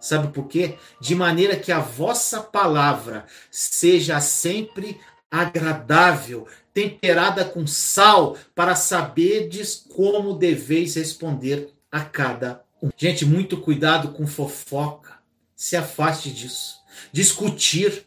Sabe 0.00 0.28
por 0.32 0.46
quê? 0.46 0.78
De 1.00 1.14
maneira 1.14 1.56
que 1.56 1.72
a 1.72 1.80
vossa 1.80 2.40
palavra 2.40 3.26
seja 3.50 4.20
sempre 4.20 5.00
agradável, 5.30 6.46
temperada 6.72 7.44
com 7.44 7.66
sal, 7.66 8.36
para 8.54 8.76
saberdes 8.76 9.84
como 9.88 10.34
deveis 10.34 10.94
responder 10.94 11.74
a 11.90 12.00
cada 12.00 12.64
um. 12.82 12.90
Gente, 12.96 13.24
muito 13.24 13.60
cuidado 13.60 14.12
com 14.12 14.26
fofoca. 14.26 15.18
Se 15.56 15.76
afaste 15.76 16.30
disso. 16.30 16.76
Discutir, 17.12 18.06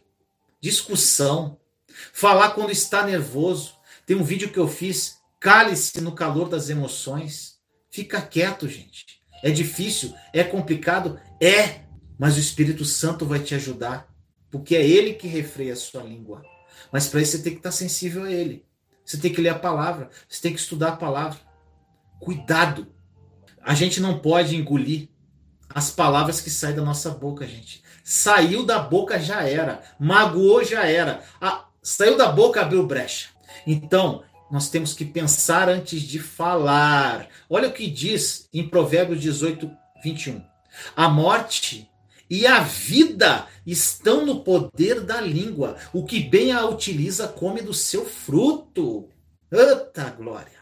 discussão, 0.62 1.58
falar 2.14 2.52
quando 2.52 2.72
está 2.72 3.06
nervoso. 3.06 3.76
Tem 4.06 4.16
um 4.16 4.24
vídeo 4.24 4.50
que 4.50 4.58
eu 4.58 4.68
fiz, 4.68 5.21
cale-se 5.42 6.00
no 6.00 6.14
calor 6.14 6.48
das 6.48 6.70
emoções. 6.70 7.60
Fica 7.90 8.22
quieto, 8.22 8.70
gente. 8.70 9.22
É 9.44 9.50
difícil, 9.50 10.14
é 10.32 10.44
complicado, 10.44 11.20
é, 11.42 11.82
mas 12.18 12.38
o 12.38 12.40
Espírito 12.40 12.86
Santo 12.86 13.26
vai 13.26 13.40
te 13.40 13.56
ajudar, 13.56 14.08
porque 14.52 14.76
é 14.76 14.88
ele 14.88 15.16
que 15.16 15.28
refreia 15.28 15.74
a 15.74 15.76
sua 15.76 16.04
língua. 16.04 16.44
Mas 16.92 17.08
para 17.08 17.22
isso 17.22 17.32
você 17.32 17.44
tem 17.44 17.54
que 17.54 17.60
estar 17.60 17.72
sensível 17.72 18.24
a 18.24 18.32
ele. 18.32 18.64
Você 19.04 19.18
tem 19.18 19.34
que 19.34 19.42
ler 19.42 19.50
a 19.50 19.58
palavra, 19.58 20.12
você 20.30 20.40
tem 20.40 20.54
que 20.54 20.60
estudar 20.60 20.90
a 20.90 20.96
palavra. 20.96 21.40
Cuidado. 22.20 22.88
A 23.64 23.74
gente 23.74 24.00
não 24.00 24.20
pode 24.20 24.56
engolir 24.56 25.10
as 25.74 25.90
palavras 25.90 26.40
que 26.40 26.52
saem 26.52 26.76
da 26.76 26.84
nossa 26.84 27.10
boca, 27.10 27.48
gente. 27.48 27.84
Saiu 28.04 28.64
da 28.64 28.78
boca 28.78 29.20
já 29.20 29.42
era, 29.42 29.82
magoou 30.00 30.64
já 30.64 30.86
era. 30.86 31.24
A, 31.42 31.66
saiu 31.82 32.16
da 32.16 32.32
boca 32.32 32.62
abriu 32.62 32.86
brecha. 32.86 33.30
Então, 33.66 34.24
nós 34.52 34.70
temos 34.70 34.94
que 34.94 35.06
pensar 35.06 35.70
antes 35.70 36.02
de 36.02 36.20
falar. 36.20 37.28
Olha 37.50 37.70
o 37.70 37.74
que 37.74 37.88
diz 37.88 38.50
em 38.54 38.68
Provérbios 38.68 39.22
18, 39.22 39.72
21. 40.04 40.44
A 40.96 41.08
morte 41.08 41.90
e 42.30 42.46
a 42.46 42.60
vida 42.60 43.48
estão 43.66 44.26
no 44.26 44.42
poder 44.42 45.02
da 45.02 45.22
língua. 45.22 45.78
O 45.94 46.04
que 46.04 46.20
bem 46.20 46.52
a 46.52 46.66
utiliza 46.66 47.28
come 47.28 47.62
do 47.62 47.74
seu 47.74 48.06
fruto. 48.06 49.08
Eita 49.52 50.10
glória! 50.10 50.60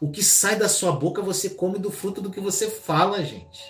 O 0.00 0.10
que 0.10 0.22
sai 0.22 0.56
da 0.56 0.68
sua 0.68 0.92
boca 0.92 1.22
você 1.22 1.50
come 1.50 1.78
do 1.78 1.90
fruto 1.90 2.20
do 2.20 2.30
que 2.30 2.40
você 2.40 2.70
fala, 2.70 3.24
gente. 3.24 3.60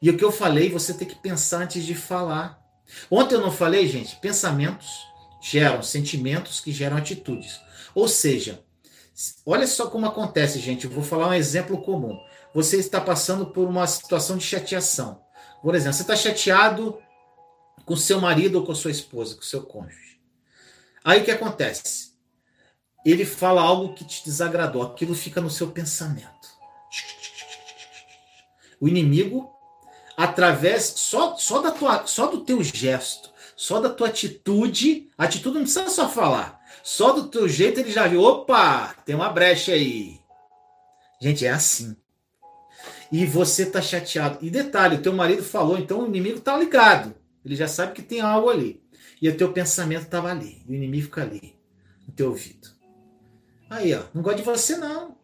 E 0.00 0.08
o 0.08 0.16
que 0.16 0.24
eu 0.24 0.30
falei, 0.30 0.70
você 0.70 0.94
tem 0.94 1.08
que 1.08 1.16
pensar 1.16 1.62
antes 1.62 1.84
de 1.84 1.94
falar. 1.94 2.58
Ontem 3.10 3.34
eu 3.34 3.40
não 3.40 3.50
falei, 3.50 3.86
gente, 3.88 4.16
pensamentos 4.16 4.86
geram 5.42 5.82
sentimentos 5.82 6.60
que 6.60 6.72
geram 6.72 6.96
atitudes. 6.96 7.60
Ou 7.94 8.06
seja, 8.06 8.62
olha 9.44 9.66
só 9.66 9.88
como 9.88 10.06
acontece, 10.06 10.58
gente. 10.58 10.84
Eu 10.84 10.90
vou 10.90 11.02
falar 11.02 11.28
um 11.28 11.34
exemplo 11.34 11.80
comum. 11.82 12.18
Você 12.54 12.78
está 12.78 13.00
passando 13.00 13.46
por 13.46 13.68
uma 13.68 13.86
situação 13.86 14.36
de 14.36 14.44
chateação. 14.44 15.22
Por 15.62 15.74
exemplo, 15.74 15.94
você 15.94 16.02
está 16.02 16.16
chateado 16.16 16.98
com 17.84 17.96
seu 17.96 18.20
marido 18.20 18.56
ou 18.56 18.66
com 18.66 18.74
sua 18.74 18.90
esposa, 18.90 19.34
com 19.34 19.42
seu 19.42 19.62
cônjuge. 19.62 20.20
Aí 21.04 21.20
o 21.20 21.24
que 21.24 21.30
acontece? 21.30 22.12
Ele 23.04 23.24
fala 23.24 23.62
algo 23.62 23.94
que 23.94 24.04
te 24.04 24.24
desagradou, 24.24 24.82
aquilo 24.82 25.14
fica 25.14 25.40
no 25.40 25.50
seu 25.50 25.70
pensamento. 25.70 26.48
O 28.80 28.88
inimigo, 28.88 29.50
através 30.16 30.84
só, 30.84 31.36
só, 31.36 31.60
da 31.60 31.70
tua, 31.70 32.06
só 32.06 32.26
do 32.26 32.44
teu 32.44 32.62
gesto, 32.62 33.30
só 33.56 33.80
da 33.80 33.88
tua 33.88 34.08
atitude, 34.08 35.10
atitude 35.16 35.54
não 35.56 35.62
precisa 35.62 35.88
só 35.88 36.08
falar, 36.08 36.57
só 36.82 37.12
do 37.12 37.28
teu 37.28 37.48
jeito 37.48 37.80
ele 37.80 37.90
já 37.90 38.06
viu, 38.06 38.22
opa, 38.22 38.94
tem 39.04 39.14
uma 39.14 39.30
brecha 39.30 39.72
aí. 39.72 40.20
Gente, 41.20 41.44
é 41.44 41.50
assim 41.50 41.96
e 43.10 43.24
você 43.26 43.66
tá 43.66 43.80
chateado. 43.80 44.38
E 44.42 44.50
detalhe, 44.50 44.96
o 44.96 45.02
teu 45.02 45.12
marido 45.12 45.42
falou, 45.42 45.78
então 45.78 46.02
o 46.02 46.06
inimigo 46.06 46.40
tá 46.40 46.56
ligado. 46.56 47.14
Ele 47.44 47.56
já 47.56 47.66
sabe 47.66 47.92
que 47.92 48.02
tem 48.02 48.20
algo 48.20 48.48
ali. 48.48 48.82
E 49.20 49.28
o 49.28 49.36
teu 49.36 49.52
pensamento 49.52 50.02
estava 50.02 50.30
ali. 50.30 50.62
E 50.66 50.72
o 50.72 50.74
inimigo 50.74 51.04
fica 51.04 51.22
ali, 51.22 51.56
no 52.06 52.12
teu 52.12 52.28
ouvido. 52.28 52.68
Aí, 53.70 53.94
ó, 53.94 54.02
não 54.14 54.22
gosta 54.22 54.38
de 54.38 54.44
você, 54.44 54.76
não. 54.76 55.16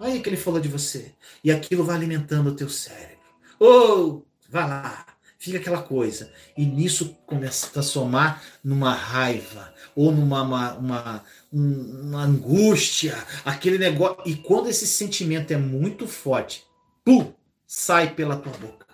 Aí 0.00 0.20
que 0.20 0.28
ele 0.28 0.36
falou 0.36 0.60
de 0.60 0.68
você. 0.68 1.14
E 1.44 1.52
aquilo 1.52 1.84
vai 1.84 1.96
alimentando 1.96 2.50
o 2.50 2.56
teu 2.56 2.68
cérebro. 2.68 3.18
Ou, 3.58 4.08
oh, 4.08 4.22
vai 4.48 4.68
lá, 4.68 5.06
fica 5.42 5.58
aquela 5.58 5.82
coisa. 5.82 6.30
E 6.56 6.64
nisso 6.64 7.18
começa 7.26 7.66
a 7.66 7.70
transformar 7.70 8.40
numa 8.62 8.94
raiva, 8.94 9.74
ou 9.94 10.12
numa 10.12 10.42
uma, 10.42 10.74
uma, 10.74 11.24
uma 11.52 12.22
angústia, 12.22 13.16
aquele 13.44 13.76
negócio. 13.76 14.22
E 14.24 14.36
quando 14.36 14.68
esse 14.68 14.86
sentimento 14.86 15.50
é 15.50 15.56
muito 15.56 16.06
forte, 16.06 16.64
pum, 17.04 17.32
sai 17.66 18.14
pela 18.14 18.36
tua 18.36 18.52
boca. 18.52 18.86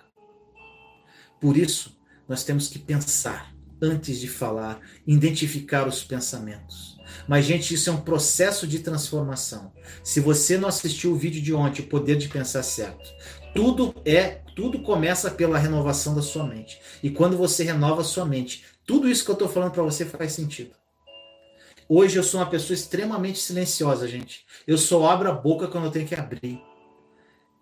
Por 1.39 1.55
isso, 1.55 1.95
nós 2.27 2.43
temos 2.43 2.67
que 2.67 2.79
pensar 2.79 3.53
antes 3.79 4.19
de 4.19 4.27
falar, 4.27 4.81
identificar 5.05 5.87
os 5.87 6.03
pensamentos. 6.03 6.97
Mas, 7.29 7.45
gente, 7.45 7.75
isso 7.75 7.91
é 7.91 7.93
um 7.93 8.01
processo 8.01 8.65
de 8.65 8.79
transformação. 8.79 9.71
Se 10.03 10.19
você 10.19 10.57
não 10.57 10.67
assistiu 10.67 11.11
o 11.11 11.15
vídeo 11.15 11.39
de 11.39 11.53
ontem, 11.53 11.83
o 11.83 11.87
poder 11.87 12.17
de 12.17 12.27
pensar 12.27 12.63
certo, 12.63 13.07
tudo 13.53 13.93
é, 14.03 14.41
tudo 14.55 14.81
começa 14.81 15.29
pela 15.29 15.59
renovação 15.59 16.15
da 16.15 16.23
sua 16.23 16.43
mente. 16.43 16.81
E 17.03 17.11
quando 17.11 17.37
você 17.37 17.63
renova 17.63 18.01
a 18.01 18.03
sua 18.03 18.25
mente, 18.25 18.65
tudo 18.83 19.07
isso 19.07 19.23
que 19.23 19.29
eu 19.29 19.33
estou 19.33 19.47
falando 19.47 19.73
para 19.73 19.83
você 19.83 20.05
faz 20.05 20.33
sentido. 20.33 20.71
Hoje 21.87 22.17
eu 22.17 22.23
sou 22.23 22.39
uma 22.39 22.49
pessoa 22.49 22.73
extremamente 22.73 23.37
silenciosa, 23.37 24.07
gente. 24.07 24.43
Eu 24.65 24.79
só 24.79 25.07
abro 25.07 25.29
a 25.29 25.33
boca 25.33 25.67
quando 25.67 25.85
eu 25.85 25.91
tenho 25.91 26.07
que 26.07 26.15
abrir. 26.15 26.59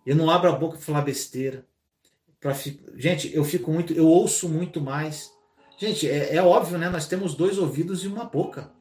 Eu 0.06 0.16
não 0.16 0.30
abro 0.30 0.50
a 0.50 0.56
boca 0.56 0.78
para 0.78 0.86
falar 0.86 1.02
besteira. 1.02 1.66
Pra, 2.40 2.56
gente, 2.96 3.36
eu 3.36 3.44
fico 3.44 3.70
muito, 3.70 3.92
eu 3.92 4.08
ouço 4.08 4.48
muito 4.48 4.80
mais. 4.80 5.30
Gente, 5.78 6.10
é, 6.10 6.36
é, 6.36 6.42
óbvio, 6.42 6.78
né? 6.78 6.88
Nós 6.88 7.06
temos 7.06 7.36
dois 7.36 7.58
ouvidos 7.58 8.06
e 8.06 8.08
uma 8.08 8.24
boca. 8.24 8.77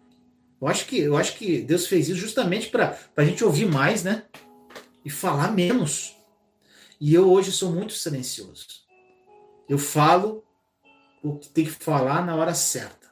Eu 0.60 0.68
acho 0.68 0.86
que, 0.86 0.98
eu 0.98 1.16
acho 1.16 1.36
que 1.36 1.60
Deus 1.60 1.86
fez 1.86 2.08
isso 2.08 2.18
justamente 2.18 2.68
para 2.68 2.98
a 3.16 3.24
gente 3.24 3.44
ouvir 3.44 3.66
mais, 3.66 4.02
né? 4.02 4.24
E 5.04 5.10
falar 5.10 5.52
menos. 5.52 6.16
E 7.00 7.14
eu 7.14 7.30
hoje 7.30 7.52
sou 7.52 7.70
muito 7.70 7.92
silencioso. 7.92 8.66
Eu 9.68 9.78
falo 9.78 10.42
o 11.22 11.36
que 11.36 11.48
tem 11.48 11.64
que 11.64 11.70
falar 11.70 12.24
na 12.24 12.34
hora 12.34 12.54
certa. 12.54 13.06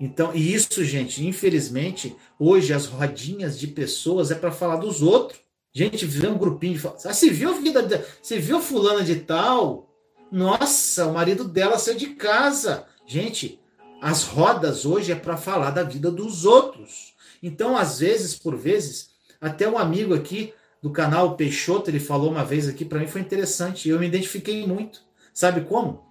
Então, 0.00 0.34
e 0.34 0.52
isso, 0.52 0.84
gente, 0.84 1.24
infelizmente, 1.24 2.16
hoje 2.38 2.72
as 2.72 2.86
rodinhas 2.86 3.58
de 3.58 3.68
pessoas 3.68 4.30
é 4.30 4.34
para 4.34 4.50
falar 4.50 4.76
dos 4.76 5.02
outros. 5.02 5.40
Gente, 5.72 6.04
vê 6.04 6.26
um 6.26 6.38
grupinho 6.38 6.78
de. 6.78 6.86
Ah, 6.86 7.12
você 7.12 7.30
viu 7.30 7.50
a 7.50 7.60
vida. 7.60 8.06
Você 8.20 8.38
viu 8.38 8.60
fulana 8.60 9.02
de 9.02 9.16
tal? 9.16 9.88
Nossa, 10.30 11.06
o 11.06 11.14
marido 11.14 11.44
dela 11.44 11.78
saiu 11.78 11.96
de 11.96 12.08
casa. 12.14 12.86
Gente, 13.06 13.60
as 14.04 14.24
rodas 14.24 14.84
hoje 14.84 15.12
é 15.12 15.14
para 15.14 15.34
falar 15.34 15.70
da 15.70 15.82
vida 15.82 16.10
dos 16.10 16.44
outros. 16.44 17.14
Então, 17.42 17.74
às 17.74 18.00
vezes, 18.00 18.34
por 18.34 18.54
vezes, 18.54 19.08
até 19.40 19.66
um 19.66 19.78
amigo 19.78 20.12
aqui 20.12 20.52
do 20.82 20.90
canal 20.90 21.36
Peixoto, 21.36 21.88
ele 21.88 21.98
falou 21.98 22.30
uma 22.30 22.44
vez 22.44 22.68
aqui 22.68 22.84
para 22.84 22.98
mim, 22.98 23.06
foi 23.06 23.22
interessante. 23.22 23.88
Eu 23.88 23.98
me 23.98 24.06
identifiquei 24.06 24.66
muito. 24.66 25.00
Sabe 25.32 25.62
como? 25.62 26.04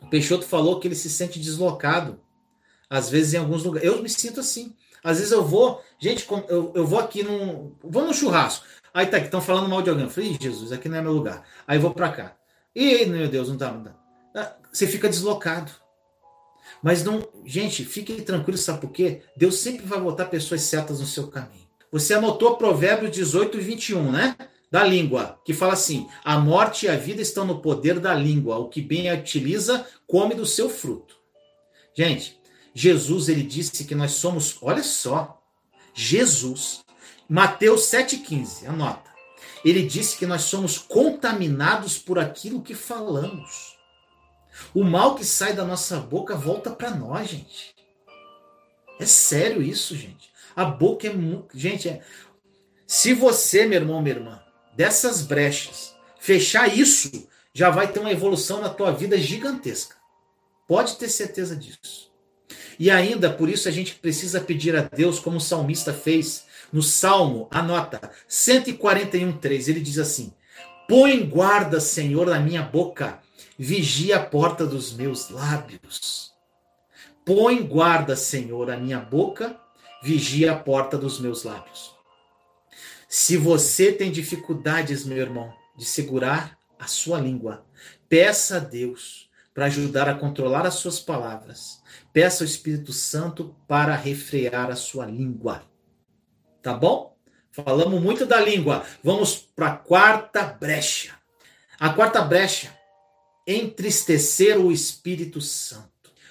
O 0.00 0.06
Peixoto 0.06 0.44
falou 0.46 0.78
que 0.78 0.86
ele 0.86 0.94
se 0.94 1.10
sente 1.10 1.40
deslocado. 1.40 2.20
Às 2.88 3.10
vezes, 3.10 3.34
em 3.34 3.38
alguns 3.38 3.64
lugares. 3.64 3.88
Eu 3.88 4.00
me 4.00 4.08
sinto 4.08 4.38
assim. 4.38 4.72
Às 5.02 5.18
vezes 5.18 5.32
eu 5.32 5.44
vou, 5.44 5.82
gente, 5.98 6.24
eu, 6.48 6.70
eu 6.72 6.86
vou 6.86 7.00
aqui 7.00 7.24
num. 7.24 7.72
Vou 7.82 8.06
no 8.06 8.14
churrasco. 8.14 8.64
Aí 8.94 9.06
tá 9.06 9.18
estão 9.18 9.40
falando 9.40 9.68
mal 9.68 9.82
de 9.82 9.90
alguém. 9.90 10.04
Eu 10.04 10.10
falei, 10.10 10.38
Jesus, 10.40 10.70
aqui 10.70 10.88
não 10.88 10.98
é 10.98 11.02
meu 11.02 11.12
lugar. 11.12 11.42
Aí 11.66 11.80
vou 11.80 11.92
para 11.92 12.12
cá. 12.12 12.36
E, 12.72 13.04
meu 13.06 13.26
Deus, 13.26 13.48
não 13.48 13.56
tá, 13.56 13.72
não 13.72 13.82
tá. 13.82 13.96
Ah, 14.36 14.52
você 14.72 14.86
fica 14.86 15.08
deslocado. 15.08 15.82
Mas 16.82 17.02
não, 17.02 17.26
gente, 17.44 17.84
fique 17.84 18.20
tranquilo, 18.22 18.58
sabe 18.58 18.80
por 18.80 18.90
quê? 18.90 19.22
Deus 19.36 19.58
sempre 19.58 19.86
vai 19.86 20.00
botar 20.00 20.26
pessoas 20.26 20.62
certas 20.62 21.00
no 21.00 21.06
seu 21.06 21.28
caminho. 21.28 21.64
Você 21.90 22.14
anotou 22.14 22.56
Provérbios 22.56 23.12
18 23.12 23.58
e 23.58 23.60
21, 23.60 24.10
né? 24.10 24.36
Da 24.70 24.82
língua, 24.82 25.40
que 25.44 25.54
fala 25.54 25.74
assim: 25.74 26.08
a 26.24 26.38
morte 26.38 26.86
e 26.86 26.88
a 26.88 26.96
vida 26.96 27.22
estão 27.22 27.46
no 27.46 27.60
poder 27.62 28.00
da 28.00 28.12
língua. 28.12 28.58
O 28.58 28.68
que 28.68 28.82
bem 28.82 29.08
a 29.08 29.14
utiliza, 29.14 29.86
come 30.06 30.34
do 30.34 30.44
seu 30.44 30.68
fruto. 30.68 31.16
Gente, 31.96 32.36
Jesus 32.74 33.28
ele 33.28 33.44
disse 33.44 33.84
que 33.84 33.94
nós 33.94 34.12
somos, 34.12 34.58
olha 34.60 34.82
só, 34.82 35.40
Jesus, 35.94 36.84
Mateus 37.28 37.82
7,15, 37.82 38.66
anota. 38.66 39.14
Ele 39.64 39.82
disse 39.82 40.18
que 40.18 40.26
nós 40.26 40.42
somos 40.42 40.76
contaminados 40.76 41.96
por 41.96 42.18
aquilo 42.18 42.60
que 42.60 42.74
falamos. 42.74 43.73
O 44.74 44.84
mal 44.84 45.14
que 45.14 45.24
sai 45.24 45.52
da 45.52 45.64
nossa 45.64 45.98
boca 45.98 46.34
volta 46.34 46.70
para 46.70 46.90
nós, 46.90 47.28
gente. 47.28 47.74
É 48.98 49.06
sério 49.06 49.62
isso, 49.62 49.96
gente. 49.96 50.30
A 50.54 50.64
boca 50.64 51.06
é 51.06 51.12
muito. 51.12 51.58
Gente, 51.58 51.88
é... 51.88 52.02
se 52.86 53.12
você, 53.12 53.66
meu 53.66 53.80
irmão, 53.80 54.00
minha 54.00 54.16
irmã, 54.16 54.42
dessas 54.76 55.22
brechas, 55.22 55.94
fechar 56.18 56.76
isso, 56.76 57.28
já 57.52 57.70
vai 57.70 57.90
ter 57.90 58.00
uma 58.00 58.12
evolução 58.12 58.60
na 58.60 58.68
tua 58.68 58.92
vida 58.92 59.18
gigantesca. 59.18 59.96
Pode 60.66 60.96
ter 60.96 61.08
certeza 61.08 61.54
disso. 61.56 62.12
E 62.78 62.90
ainda 62.90 63.30
por 63.30 63.48
isso 63.48 63.68
a 63.68 63.72
gente 63.72 63.94
precisa 63.94 64.40
pedir 64.40 64.74
a 64.76 64.82
Deus, 64.82 65.18
como 65.18 65.36
o 65.36 65.40
salmista 65.40 65.92
fez 65.92 66.46
no 66.72 66.82
Salmo, 66.82 67.46
anota, 67.52 68.10
141:3, 68.28 69.68
ele 69.68 69.80
diz 69.80 69.98
assim: 69.98 70.32
Põe 70.88 71.24
guarda, 71.24 71.78
Senhor, 71.78 72.26
na 72.26 72.40
minha 72.40 72.62
boca, 72.62 73.20
vigia 73.58 74.16
a 74.16 74.24
porta 74.24 74.66
dos 74.66 74.92
meus 74.92 75.30
lábios. 75.30 76.32
Põe 77.24 77.62
guarda, 77.62 78.16
Senhor, 78.16 78.70
a 78.70 78.76
minha 78.76 78.98
boca, 78.98 79.58
vigia 80.02 80.52
a 80.52 80.56
porta 80.56 80.98
dos 80.98 81.18
meus 81.18 81.44
lábios. 81.44 81.94
Se 83.08 83.36
você 83.36 83.92
tem 83.92 84.10
dificuldades, 84.10 85.04
meu 85.04 85.18
irmão, 85.18 85.54
de 85.76 85.84
segurar 85.84 86.58
a 86.78 86.86
sua 86.86 87.20
língua, 87.20 87.64
peça 88.08 88.56
a 88.56 88.60
Deus 88.60 89.30
para 89.54 89.66
ajudar 89.66 90.08
a 90.08 90.14
controlar 90.14 90.66
as 90.66 90.74
suas 90.74 90.98
palavras. 90.98 91.80
Peça 92.12 92.42
ao 92.42 92.48
Espírito 92.48 92.92
Santo 92.92 93.56
para 93.68 93.94
refrear 93.94 94.70
a 94.70 94.76
sua 94.76 95.06
língua. 95.06 95.62
Tá 96.60 96.74
bom? 96.74 97.16
Falamos 97.52 98.02
muito 98.02 98.26
da 98.26 98.40
língua. 98.40 98.84
Vamos 99.02 99.36
para 99.36 99.68
a 99.68 99.76
quarta 99.76 100.42
brecha. 100.42 101.14
A 101.78 101.90
quarta 101.90 102.20
brecha, 102.20 102.76
entristecer 103.46 104.58
o 104.58 104.72
Espírito 104.72 105.40
Santo. 105.40 105.90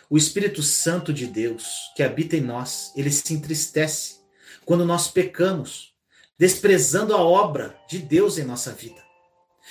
O 0.10 0.18
Espírito 0.18 0.62
Santo 0.62 1.14
de 1.14 1.26
Deus, 1.26 1.92
que 1.96 2.04
habita 2.04 2.36
em 2.36 2.42
nós, 2.42 2.92
ele 2.96 3.12
se 3.12 3.34
entristece 3.34 4.18
quando 4.66 4.86
nós 4.86 5.08
pecamos, 5.08 5.94
desprezando 6.38 7.14
a 7.14 7.22
obra 7.22 7.78
de 7.90 8.00
Deus 8.00 8.38
em 8.38 8.44
nossa 8.44 8.72
vida. 8.72 9.02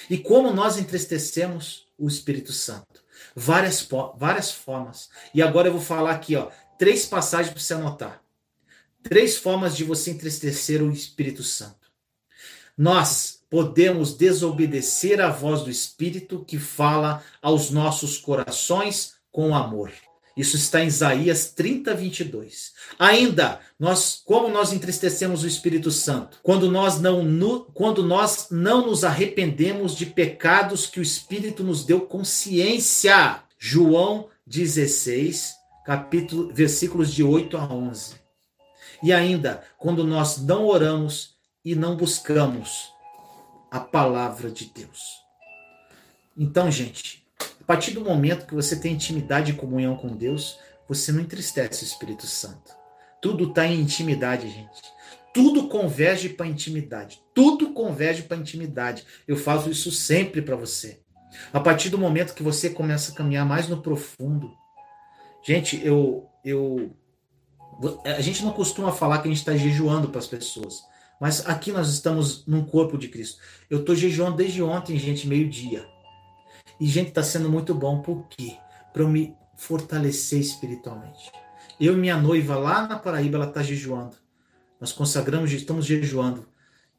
E 0.08 0.18
como 0.18 0.52
nós 0.52 0.78
entristecemos 0.78 1.86
o 1.98 2.08
Espírito 2.08 2.52
Santo? 2.52 3.02
várias, 3.34 3.86
várias 4.16 4.50
formas. 4.50 5.10
E 5.34 5.42
agora 5.42 5.68
eu 5.68 5.72
vou 5.72 5.82
falar 5.82 6.12
aqui, 6.12 6.36
ó, 6.36 6.50
três 6.78 7.06
passagens 7.06 7.52
para 7.52 7.62
você 7.62 7.74
anotar. 7.74 8.22
Três 9.02 9.36
formas 9.36 9.76
de 9.76 9.84
você 9.84 10.10
entristecer 10.10 10.82
o 10.82 10.90
Espírito 10.90 11.42
Santo. 11.42 11.90
Nós 12.76 13.41
podemos 13.52 14.14
desobedecer 14.14 15.20
a 15.20 15.28
voz 15.28 15.60
do 15.60 15.70
Espírito 15.70 16.42
que 16.42 16.58
fala 16.58 17.22
aos 17.42 17.70
nossos 17.70 18.16
corações 18.16 19.12
com 19.30 19.54
amor. 19.54 19.92
Isso 20.34 20.56
está 20.56 20.82
em 20.82 20.86
Isaías 20.86 21.50
30, 21.50 21.94
22. 21.94 22.72
Ainda, 22.98 23.60
nós, 23.78 24.22
como 24.24 24.48
nós 24.48 24.72
entristecemos 24.72 25.44
o 25.44 25.46
Espírito 25.46 25.90
Santo? 25.90 26.38
Quando 26.42 26.70
nós 26.70 26.98
não, 26.98 27.22
no, 27.22 27.66
quando 27.74 28.02
nós 28.02 28.46
não 28.50 28.86
nos 28.86 29.04
arrependemos 29.04 29.94
de 29.94 30.06
pecados 30.06 30.86
que 30.86 30.98
o 30.98 31.02
Espírito 31.02 31.62
nos 31.62 31.84
deu 31.84 32.00
consciência. 32.00 33.42
João 33.58 34.28
16, 34.46 35.52
capítulo, 35.84 36.50
versículos 36.54 37.12
de 37.12 37.22
8 37.22 37.54
a 37.58 37.70
11. 37.70 38.14
E 39.02 39.12
ainda, 39.12 39.62
quando 39.76 40.04
nós 40.04 40.40
não 40.40 40.64
oramos 40.64 41.34
e 41.62 41.74
não 41.74 41.94
buscamos 41.96 42.91
a 43.72 43.80
palavra 43.80 44.50
de 44.50 44.66
Deus. 44.66 45.22
Então, 46.36 46.70
gente, 46.70 47.26
a 47.58 47.64
partir 47.64 47.92
do 47.92 48.02
momento 48.02 48.46
que 48.46 48.54
você 48.54 48.78
tem 48.78 48.92
intimidade 48.92 49.52
e 49.52 49.54
comunhão 49.54 49.96
com 49.96 50.08
Deus, 50.08 50.58
você 50.86 51.10
não 51.10 51.22
entristece 51.22 51.82
o 51.82 51.86
Espírito 51.86 52.26
Santo. 52.26 52.76
Tudo 53.22 53.48
está 53.48 53.66
em 53.66 53.80
intimidade, 53.80 54.46
gente. 54.46 54.82
Tudo 55.32 55.68
converge 55.68 56.28
para 56.28 56.46
intimidade. 56.46 57.22
Tudo 57.32 57.72
converge 57.72 58.24
para 58.24 58.36
intimidade. 58.36 59.06
Eu 59.26 59.38
faço 59.38 59.70
isso 59.70 59.90
sempre 59.90 60.42
para 60.42 60.54
você. 60.54 61.00
A 61.50 61.58
partir 61.58 61.88
do 61.88 61.96
momento 61.96 62.34
que 62.34 62.42
você 62.42 62.68
começa 62.68 63.12
a 63.12 63.14
caminhar 63.14 63.46
mais 63.46 63.68
no 63.68 63.80
profundo. 63.80 64.52
Gente, 65.42 65.80
eu, 65.82 66.28
eu 66.44 66.94
a 68.04 68.20
gente 68.20 68.44
não 68.44 68.52
costuma 68.52 68.92
falar 68.92 69.18
que 69.18 69.28
a 69.28 69.30
gente 69.30 69.40
está 69.40 69.56
jejuando 69.56 70.10
para 70.10 70.18
as 70.18 70.26
pessoas. 70.26 70.82
Mas 71.22 71.46
aqui 71.46 71.70
nós 71.70 71.88
estamos 71.88 72.44
num 72.48 72.64
corpo 72.64 72.98
de 72.98 73.06
Cristo. 73.06 73.40
Eu 73.70 73.78
estou 73.78 73.94
jejuando 73.94 74.38
desde 74.38 74.60
ontem, 74.60 74.98
gente, 74.98 75.28
meio-dia. 75.28 75.86
E, 76.80 76.86
gente, 76.88 77.10
está 77.10 77.22
sendo 77.22 77.48
muito 77.48 77.72
bom. 77.72 78.02
Por 78.02 78.26
quê? 78.26 78.56
Para 78.92 79.02
eu 79.02 79.08
me 79.08 79.32
fortalecer 79.56 80.40
espiritualmente. 80.40 81.30
Eu 81.80 81.92
e 81.92 81.96
minha 81.96 82.16
noiva 82.16 82.56
lá 82.56 82.88
na 82.88 82.98
Paraíba, 82.98 83.36
ela 83.36 83.46
está 83.46 83.62
jejuando. 83.62 84.16
Nós 84.80 84.90
consagramos, 84.90 85.52
estamos 85.52 85.86
jejuando. 85.86 86.48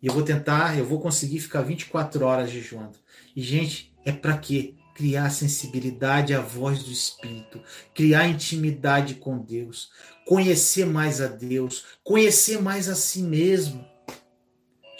E 0.01 0.07
eu 0.07 0.13
vou 0.13 0.23
tentar, 0.23 0.77
eu 0.77 0.85
vou 0.85 1.01
conseguir 1.01 1.41
ficar 1.41 1.61
24 1.61 2.25
horas 2.25 2.49
jejuando. 2.49 2.97
E, 3.35 3.41
gente, 3.41 3.93
é 4.05 4.13
para 4.13 4.37
quê? 4.37 4.75
Criar 4.95 5.29
sensibilidade 5.31 6.33
à 6.33 6.39
voz 6.39 6.81
do 6.81 6.91
Espírito, 6.93 7.61
criar 7.93 8.29
intimidade 8.29 9.15
com 9.15 9.37
Deus, 9.37 9.91
conhecer 10.25 10.85
mais 10.85 11.19
a 11.19 11.27
Deus, 11.27 11.83
conhecer 12.05 12.61
mais 12.61 12.87
a 12.87 12.95
si 12.95 13.21
mesmo. 13.21 13.91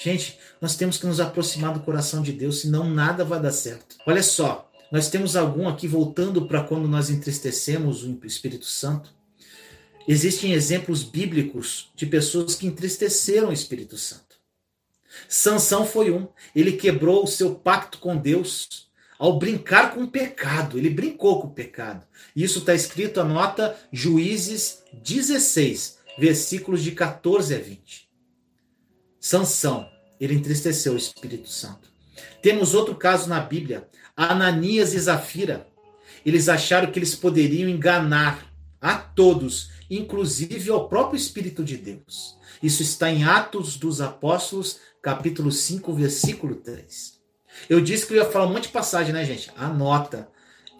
Gente, 0.03 0.37
nós 0.59 0.75
temos 0.75 0.97
que 0.97 1.05
nos 1.07 1.21
aproximar 1.21 1.73
do 1.73 1.79
coração 1.79 2.21
de 2.21 2.33
Deus, 2.33 2.59
senão 2.59 2.89
nada 2.89 3.23
vai 3.23 3.41
dar 3.41 3.53
certo. 3.53 3.95
Olha 4.05 4.21
só, 4.21 4.69
nós 4.91 5.09
temos 5.09 5.37
algum 5.37 5.65
aqui 5.65 5.87
voltando 5.87 6.45
para 6.45 6.61
quando 6.61 6.89
nós 6.89 7.09
entristecemos 7.09 8.03
o 8.03 8.19
Espírito 8.25 8.65
Santo. 8.65 9.13
Existem 10.05 10.51
exemplos 10.51 11.03
bíblicos 11.03 11.89
de 11.95 12.05
pessoas 12.05 12.53
que 12.53 12.67
entristeceram 12.67 13.47
o 13.47 13.53
Espírito 13.53 13.97
Santo. 13.97 14.35
Sansão 15.29 15.85
foi 15.85 16.11
um. 16.11 16.27
Ele 16.53 16.73
quebrou 16.73 17.23
o 17.23 17.27
seu 17.27 17.55
pacto 17.55 17.99
com 17.99 18.17
Deus 18.17 18.89
ao 19.17 19.39
brincar 19.39 19.93
com 19.93 20.03
o 20.03 20.11
pecado. 20.11 20.77
Ele 20.77 20.89
brincou 20.89 21.39
com 21.39 21.47
o 21.47 21.53
pecado. 21.53 22.05
Isso 22.35 22.59
está 22.59 22.75
escrito, 22.75 23.21
anota 23.21 23.73
Juízes 23.89 24.83
16, 24.91 25.97
versículos 26.19 26.83
de 26.83 26.91
14 26.91 27.55
a 27.55 27.57
20. 27.57 28.09
Sansão, 29.17 29.92
ele 30.23 30.35
entristeceu 30.35 30.93
o 30.93 30.97
Espírito 30.97 31.49
Santo. 31.49 31.89
Temos 32.41 32.73
outro 32.73 32.95
caso 32.95 33.27
na 33.27 33.39
Bíblia, 33.39 33.87
Ananias 34.15 34.93
e 34.93 34.99
Zafira. 34.99 35.67
Eles 36.25 36.47
acharam 36.47 36.91
que 36.91 36.99
eles 36.99 37.15
poderiam 37.15 37.69
enganar 37.69 38.47
a 38.79 38.95
todos, 38.95 39.71
inclusive 39.89 40.69
ao 40.69 40.87
próprio 40.87 41.17
Espírito 41.17 41.63
de 41.63 41.77
Deus. 41.77 42.37
Isso 42.61 42.81
está 42.81 43.11
em 43.11 43.23
Atos 43.23 43.75
dos 43.75 43.99
Apóstolos, 43.99 44.79
capítulo 45.01 45.51
5, 45.51 45.93
versículo 45.93 46.55
3. 46.55 47.19
Eu 47.69 47.81
disse 47.81 48.05
que 48.05 48.13
eu 48.13 48.17
ia 48.17 48.29
falar 48.29 48.45
um 48.45 48.53
monte 48.53 48.63
de 48.63 48.69
passagem, 48.69 49.13
né, 49.13 49.25
gente? 49.25 49.51
Anota. 49.57 50.29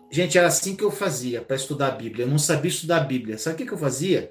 Gente, 0.10 0.38
era 0.38 0.48
assim 0.48 0.76
que 0.76 0.84
eu 0.84 0.92
fazia 0.92 1.42
para 1.42 1.56
estudar 1.56 1.88
a 1.88 1.92
Bíblia. 1.92 2.26
Eu 2.26 2.30
não 2.30 2.40
sabia 2.40 2.70
estudar 2.70 2.98
a 2.98 3.04
Bíblia. 3.04 3.38
Sabe 3.38 3.62
o 3.64 3.66
que, 3.66 3.74
eu 3.74 3.78
fazia? 3.78 4.30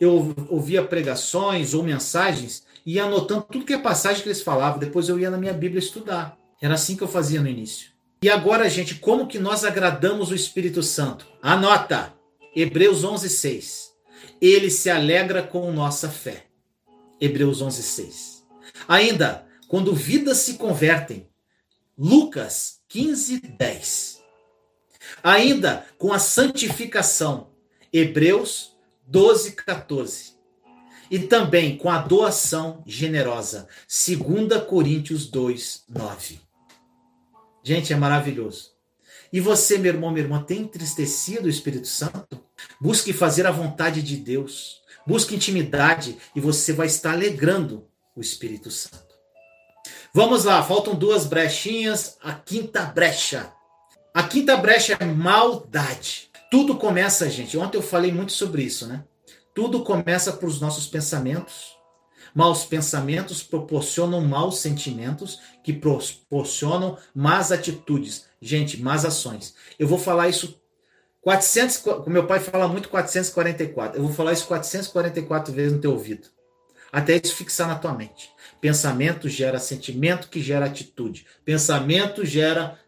Eu 0.00 0.34
ouvia 0.48 0.82
pregações 0.82 1.74
ou 1.74 1.82
mensagens 1.82 2.64
ia 2.84 3.04
anotando 3.04 3.46
tudo 3.50 3.64
que 3.64 3.72
é 3.72 3.78
passagem 3.78 4.22
que 4.22 4.28
eles 4.28 4.42
falavam. 4.42 4.78
Depois 4.78 5.08
eu 5.08 5.18
ia 5.18 5.30
na 5.30 5.38
minha 5.38 5.52
Bíblia 5.52 5.78
estudar. 5.78 6.36
Era 6.60 6.74
assim 6.74 6.96
que 6.96 7.02
eu 7.02 7.08
fazia 7.08 7.40
no 7.40 7.48
início. 7.48 7.90
E 8.22 8.28
agora, 8.28 8.68
gente, 8.68 8.96
como 8.96 9.26
que 9.26 9.38
nós 9.38 9.64
agradamos 9.64 10.30
o 10.30 10.34
Espírito 10.34 10.82
Santo? 10.82 11.26
Anota! 11.42 12.12
Hebreus 12.54 13.04
11:6. 13.04 13.90
Ele 14.40 14.70
se 14.70 14.90
alegra 14.90 15.42
com 15.42 15.72
nossa 15.72 16.08
fé. 16.08 16.46
Hebreus 17.20 17.62
11:6. 17.62 18.44
Ainda, 18.88 19.46
quando 19.68 19.94
vidas 19.94 20.38
se 20.38 20.54
convertem. 20.54 21.28
Lucas 21.96 22.80
15:10. 22.88 24.20
Ainda 25.22 25.86
com 25.98 26.12
a 26.12 26.18
santificação. 26.18 27.50
Hebreus 27.92 28.76
12:14 29.10 30.39
e 31.10 31.18
também 31.18 31.76
com 31.76 31.90
a 31.90 31.98
doação 31.98 32.82
generosa. 32.86 33.66
2 33.88 34.62
Coríntios 34.64 35.26
2, 35.26 35.84
9. 35.88 36.40
Gente, 37.62 37.92
é 37.92 37.96
maravilhoso. 37.96 38.70
E 39.32 39.40
você, 39.40 39.78
meu 39.78 39.92
irmão, 39.92 40.10
minha 40.10 40.24
irmã, 40.24 40.42
tem 40.42 40.62
entristecido 40.62 41.46
o 41.46 41.50
Espírito 41.50 41.86
Santo? 41.86 42.42
Busque 42.80 43.12
fazer 43.12 43.46
a 43.46 43.50
vontade 43.50 44.02
de 44.02 44.16
Deus. 44.16 44.80
Busque 45.06 45.34
intimidade 45.34 46.16
e 46.34 46.40
você 46.40 46.72
vai 46.72 46.86
estar 46.86 47.12
alegrando 47.12 47.86
o 48.14 48.20
Espírito 48.20 48.70
Santo. 48.70 49.10
Vamos 50.12 50.44
lá, 50.44 50.62
faltam 50.62 50.94
duas 50.94 51.26
brechinhas. 51.26 52.16
A 52.22 52.32
quinta 52.32 52.82
brecha. 52.82 53.52
A 54.12 54.24
quinta 54.24 54.56
brecha 54.56 54.96
é 54.98 55.04
maldade. 55.04 56.30
Tudo 56.50 56.76
começa, 56.76 57.30
gente. 57.30 57.56
Ontem 57.56 57.78
eu 57.78 57.82
falei 57.82 58.10
muito 58.10 58.32
sobre 58.32 58.62
isso, 58.62 58.86
né? 58.86 59.04
Tudo 59.54 59.82
começa 59.82 60.32
por 60.32 60.48
os 60.48 60.60
nossos 60.60 60.86
pensamentos. 60.86 61.76
Maus 62.34 62.64
pensamentos 62.64 63.42
proporcionam 63.42 64.20
maus 64.20 64.58
sentimentos, 64.58 65.40
que 65.64 65.72
proporcionam 65.72 66.96
más 67.14 67.50
atitudes. 67.50 68.26
Gente, 68.40 68.80
más 68.80 69.04
ações. 69.04 69.54
Eu 69.78 69.88
vou 69.88 69.98
falar 69.98 70.28
isso 70.28 70.60
400, 71.22 71.82
meu 72.06 72.26
pai 72.26 72.40
fala 72.40 72.68
muito 72.68 72.88
444. 72.88 73.98
Eu 73.98 74.04
vou 74.04 74.12
falar 74.12 74.32
isso 74.32 74.46
444 74.46 75.52
vezes 75.52 75.72
no 75.72 75.80
teu 75.80 75.92
ouvido. 75.92 76.28
Até 76.92 77.20
isso 77.22 77.36
fixar 77.36 77.68
na 77.68 77.76
tua 77.76 77.92
mente. 77.92 78.30
Pensamento 78.60 79.28
gera 79.28 79.58
sentimento 79.58 80.28
que 80.28 80.42
gera 80.42 80.66
atitude. 80.66 81.26
Pensamento 81.44 82.24
gera 82.24 82.78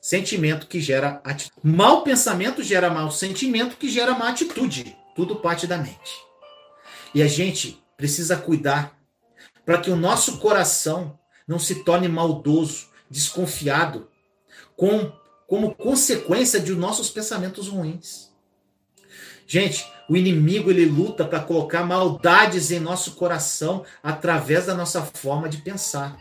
sentimento 0.00 0.66
que 0.66 0.80
gera 0.80 1.20
atitude. 1.24 1.52
Mal 1.62 2.02
pensamento 2.02 2.62
gera 2.62 2.90
mau 2.90 3.10
sentimento 3.10 3.76
que 3.76 3.88
gera 3.88 4.14
má 4.14 4.28
atitude. 4.28 4.97
Tudo 5.18 5.34
parte 5.34 5.66
da 5.66 5.76
mente. 5.76 6.24
E 7.12 7.20
a 7.24 7.26
gente 7.26 7.82
precisa 7.96 8.36
cuidar 8.36 8.96
para 9.66 9.80
que 9.80 9.90
o 9.90 9.96
nosso 9.96 10.38
coração 10.38 11.18
não 11.44 11.58
se 11.58 11.82
torne 11.82 12.06
maldoso, 12.06 12.86
desconfiado, 13.10 14.06
com, 14.76 15.10
como 15.44 15.74
consequência 15.74 16.60
de 16.60 16.72
nossos 16.72 17.10
pensamentos 17.10 17.66
ruins. 17.66 18.32
Gente, 19.44 19.84
o 20.08 20.16
inimigo 20.16 20.70
ele 20.70 20.86
luta 20.86 21.24
para 21.24 21.40
colocar 21.40 21.82
maldades 21.82 22.70
em 22.70 22.78
nosso 22.78 23.16
coração 23.16 23.84
através 24.00 24.66
da 24.66 24.74
nossa 24.74 25.02
forma 25.02 25.48
de 25.48 25.56
pensar. 25.56 26.16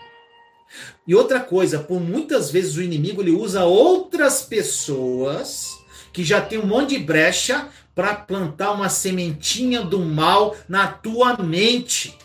E 1.06 1.14
outra 1.14 1.40
coisa, 1.40 1.78
por 1.78 2.02
muitas 2.02 2.50
vezes 2.50 2.76
o 2.76 2.82
inimigo 2.82 3.22
ele 3.22 3.30
usa 3.30 3.64
outras 3.64 4.42
pessoas 4.42 5.77
que 6.17 6.23
já 6.23 6.41
tem 6.41 6.58
um 6.58 6.65
monte 6.65 6.97
de 6.97 7.03
brecha 7.03 7.69
para 7.93 8.15
plantar 8.15 8.71
uma 8.71 8.89
sementinha 8.89 9.84
do 9.84 9.99
mal 9.99 10.58
na 10.67 10.88
tua 10.88 11.38
mente. 11.38 12.17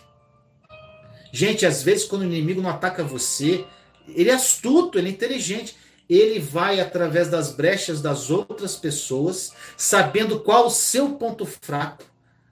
Gente, 1.31 1.67
às 1.67 1.83
vezes 1.83 2.07
quando 2.07 2.23
o 2.23 2.25
inimigo 2.25 2.63
não 2.63 2.71
ataca 2.71 3.05
você, 3.05 3.67
ele 4.09 4.31
é 4.31 4.33
astuto, 4.33 4.99
ele 4.99 5.11
é 5.11 5.13
inteligente. 5.13 5.77
Ele 6.09 6.39
vai 6.39 6.81
através 6.81 7.29
das 7.29 7.53
brechas 7.53 8.01
das 8.01 8.31
outras 8.31 8.77
pessoas, 8.77 9.53
sabendo 9.77 10.41
qual 10.41 10.69
o 10.69 10.71
seu 10.71 11.11
ponto 11.17 11.45
fraco, 11.45 12.03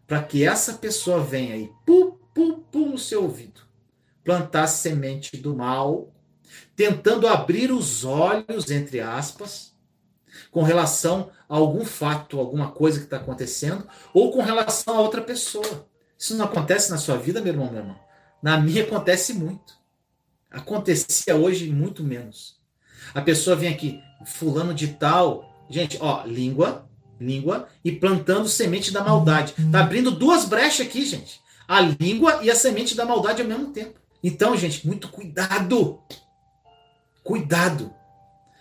para 0.06 0.22
que 0.22 0.44
essa 0.44 0.74
pessoa 0.74 1.24
venha 1.24 1.54
aí, 1.54 1.70
pu, 1.86 2.20
pu, 2.34 2.58
pu, 2.70 2.80
no 2.80 2.98
seu 2.98 3.22
ouvido, 3.22 3.62
plantar 4.22 4.66
semente 4.66 5.38
do 5.38 5.56
mal, 5.56 6.12
tentando 6.76 7.26
abrir 7.26 7.72
os 7.72 8.04
olhos, 8.04 8.70
entre 8.70 9.00
aspas, 9.00 9.70
com 10.50 10.62
relação 10.62 11.30
a 11.48 11.56
algum 11.56 11.84
fato, 11.84 12.38
alguma 12.38 12.70
coisa 12.70 12.98
que 12.98 13.04
está 13.04 13.16
acontecendo, 13.16 13.86
ou 14.14 14.32
com 14.32 14.42
relação 14.42 14.96
a 14.96 15.00
outra 15.00 15.20
pessoa. 15.20 15.88
Isso 16.18 16.36
não 16.36 16.44
acontece 16.44 16.90
na 16.90 16.98
sua 16.98 17.16
vida, 17.16 17.40
meu 17.40 17.52
irmão, 17.52 17.70
meu 17.70 17.80
irmão? 17.80 17.96
Na 18.42 18.58
minha 18.58 18.82
acontece 18.82 19.34
muito. 19.34 19.74
Acontecia 20.50 21.36
hoje 21.36 21.70
muito 21.70 22.02
menos. 22.02 22.58
A 23.14 23.20
pessoa 23.20 23.56
vem 23.56 23.72
aqui, 23.72 24.00
fulano 24.24 24.74
de 24.74 24.88
tal. 24.88 25.66
Gente, 25.68 25.98
ó, 26.00 26.24
língua, 26.24 26.88
língua 27.20 27.68
e 27.84 27.92
plantando 27.92 28.48
semente 28.48 28.92
da 28.92 29.02
maldade. 29.02 29.54
Tá 29.70 29.80
abrindo 29.80 30.10
duas 30.10 30.44
brechas 30.44 30.86
aqui, 30.86 31.04
gente. 31.04 31.40
A 31.68 31.80
língua 31.80 32.40
e 32.42 32.50
a 32.50 32.54
semente 32.56 32.96
da 32.96 33.04
maldade 33.04 33.42
ao 33.42 33.48
mesmo 33.48 33.72
tempo. 33.72 34.00
Então, 34.22 34.56
gente, 34.56 34.86
muito 34.86 35.08
cuidado. 35.08 36.00
Cuidado 37.22 37.94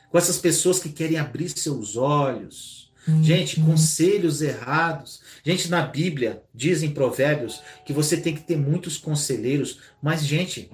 com 0.10 0.18
essas 0.18 0.38
pessoas 0.38 0.80
que 0.80 0.90
querem 0.90 1.18
abrir 1.18 1.50
seus 1.50 1.96
olhos. 1.96 2.92
Uhum. 3.08 3.24
Gente, 3.24 3.60
conselhos 3.62 4.42
errados. 4.42 5.22
Gente, 5.44 5.70
na 5.70 5.82
Bíblia, 5.82 6.44
dizem 6.54 6.92
provérbios 6.92 7.62
que 7.86 7.94
você 7.94 8.18
tem 8.18 8.36
que 8.36 8.42
ter 8.42 8.58
muitos 8.58 8.98
conselheiros, 8.98 9.80
mas, 10.02 10.24
gente, 10.24 10.72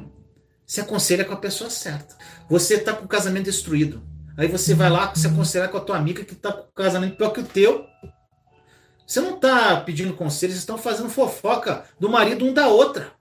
se 0.65 0.81
aconselha 0.81 1.23
com 1.23 1.33
a 1.33 1.37
pessoa 1.37 1.69
certa. 1.69 2.15
Você 2.49 2.75
está 2.75 2.93
com 2.93 3.05
o 3.05 3.09
casamento 3.09 3.45
destruído. 3.45 4.01
Aí 4.37 4.47
você 4.47 4.73
vai 4.73 4.89
lá 4.89 5.13
se 5.15 5.27
aconselhar 5.27 5.69
com 5.69 5.77
a 5.77 5.81
tua 5.81 5.97
amiga 5.97 6.25
que 6.25 6.33
está 6.33 6.51
com 6.51 6.63
o 6.63 6.73
casamento 6.73 7.15
pior 7.15 7.29
que 7.29 7.39
o 7.39 7.45
teu. 7.45 7.85
Você 9.05 9.21
não 9.21 9.35
está 9.35 9.79
pedindo 9.81 10.13
conselho, 10.13 10.51
vocês 10.51 10.61
estão 10.61 10.77
fazendo 10.77 11.09
fofoca 11.09 11.85
do 11.99 12.09
marido 12.09 12.45
um 12.45 12.53
da 12.53 12.67
outra. 12.67 13.11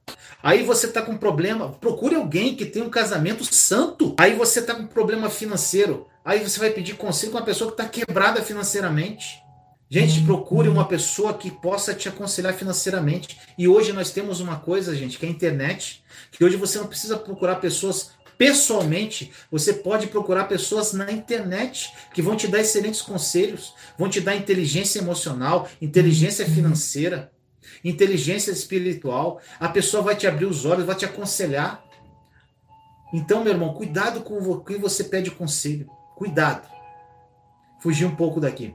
Aí 0.42 0.62
você 0.62 0.86
está 0.86 1.02
com 1.02 1.16
problema, 1.16 1.72
procure 1.72 2.14
alguém 2.14 2.54
que 2.54 2.66
tenha 2.66 2.84
um 2.84 2.90
casamento 2.90 3.44
santo. 3.44 4.14
Aí 4.18 4.34
você 4.34 4.60
está 4.60 4.74
com 4.74 4.86
problema 4.86 5.28
financeiro. 5.30 6.06
Aí 6.24 6.40
você 6.40 6.58
vai 6.58 6.70
pedir 6.70 6.96
conselho 6.96 7.32
com 7.32 7.38
uma 7.38 7.44
pessoa 7.44 7.70
que 7.70 7.80
está 7.80 7.88
quebrada 7.88 8.42
financeiramente. 8.42 9.42
Gente, 9.90 10.20
uhum. 10.20 10.26
procure 10.26 10.68
uma 10.68 10.86
pessoa 10.86 11.34
que 11.34 11.50
possa 11.50 11.94
te 11.94 12.08
aconselhar 12.08 12.54
financeiramente. 12.54 13.38
E 13.56 13.68
hoje 13.68 13.92
nós 13.92 14.10
temos 14.10 14.40
uma 14.40 14.56
coisa, 14.56 14.94
gente, 14.94 15.18
que 15.18 15.26
é 15.26 15.28
a 15.28 15.32
internet, 15.32 16.02
que 16.30 16.44
hoje 16.44 16.56
você 16.56 16.78
não 16.78 16.86
precisa 16.86 17.16
procurar 17.16 17.56
pessoas 17.56 18.10
pessoalmente, 18.36 19.32
você 19.50 19.72
pode 19.72 20.06
procurar 20.06 20.44
pessoas 20.44 20.92
na 20.92 21.10
internet 21.10 21.92
que 22.12 22.22
vão 22.22 22.36
te 22.36 22.48
dar 22.48 22.60
excelentes 22.60 23.02
conselhos, 23.02 23.74
vão 23.98 24.08
te 24.08 24.20
dar 24.20 24.36
inteligência 24.36 24.98
emocional, 24.98 25.68
inteligência 25.80 26.46
uhum. 26.46 26.54
financeira 26.54 27.34
inteligência 27.82 28.50
espiritual. 28.50 29.40
A 29.60 29.68
pessoa 29.68 30.02
vai 30.02 30.16
te 30.16 30.26
abrir 30.26 30.46
os 30.46 30.64
olhos, 30.64 30.86
vai 30.86 30.96
te 30.96 31.04
aconselhar. 31.04 31.84
Então, 33.12 33.44
meu 33.44 33.52
irmão, 33.52 33.74
cuidado 33.74 34.22
com 34.22 34.60
quem 34.60 34.78
você 34.78 35.04
pede 35.04 35.30
conselho. 35.30 35.88
Cuidado. 36.16 36.68
Fugir 37.80 38.06
um 38.06 38.16
pouco 38.16 38.40
daqui. 38.40 38.74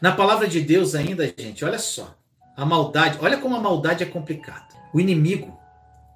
Na 0.00 0.12
palavra 0.12 0.46
de 0.46 0.60
Deus 0.60 0.94
ainda, 0.94 1.26
gente, 1.36 1.64
olha 1.64 1.78
só. 1.78 2.14
A 2.56 2.64
maldade, 2.64 3.18
olha 3.20 3.38
como 3.38 3.56
a 3.56 3.60
maldade 3.60 4.02
é 4.02 4.06
complicada. 4.06 4.68
O 4.92 5.00
inimigo, 5.00 5.58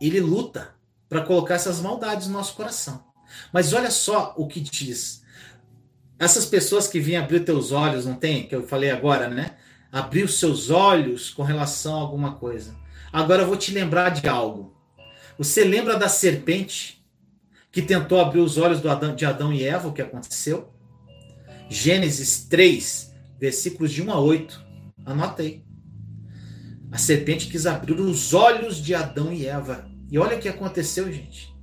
ele 0.00 0.20
luta 0.20 0.74
para 1.12 1.20
colocar 1.20 1.56
essas 1.56 1.78
maldades 1.78 2.26
no 2.26 2.32
nosso 2.32 2.54
coração. 2.54 3.04
Mas 3.52 3.74
olha 3.74 3.90
só 3.90 4.32
o 4.34 4.46
que 4.46 4.60
diz. 4.60 5.22
Essas 6.18 6.46
pessoas 6.46 6.88
que 6.88 6.98
vêm 6.98 7.18
abrir 7.18 7.40
teus 7.40 7.70
olhos, 7.70 8.06
não 8.06 8.14
tem? 8.14 8.46
Que 8.46 8.56
eu 8.56 8.66
falei 8.66 8.90
agora, 8.90 9.28
né? 9.28 9.56
abrir 9.92 10.22
os 10.22 10.38
seus 10.38 10.70
olhos 10.70 11.28
com 11.28 11.42
relação 11.42 11.94
a 11.94 12.00
alguma 12.00 12.36
coisa. 12.36 12.74
Agora 13.12 13.42
eu 13.42 13.46
vou 13.46 13.58
te 13.58 13.72
lembrar 13.72 14.08
de 14.08 14.26
algo. 14.26 14.74
Você 15.36 15.64
lembra 15.64 15.98
da 15.98 16.08
serpente 16.08 17.04
que 17.70 17.82
tentou 17.82 18.18
abrir 18.18 18.40
os 18.40 18.56
olhos 18.56 18.80
de 18.80 18.88
Adão 19.26 19.52
e 19.52 19.62
Eva, 19.62 19.88
o 19.88 19.92
que 19.92 20.00
aconteceu? 20.00 20.72
Gênesis 21.68 22.46
3, 22.48 23.14
versículos 23.38 23.92
de 23.92 24.02
1 24.02 24.10
a 24.10 24.18
8. 24.18 24.64
Anota 25.04 25.42
aí. 25.42 25.62
A 26.90 26.96
serpente 26.96 27.48
quis 27.48 27.66
abrir 27.66 28.00
os 28.00 28.32
olhos 28.32 28.78
de 28.82 28.94
Adão 28.94 29.30
e 29.30 29.46
Eva. 29.46 29.91
E 30.12 30.18
olha 30.18 30.36
o 30.36 30.38
que 30.38 30.48
aconteceu, 30.48 31.10
gente. 31.10 31.56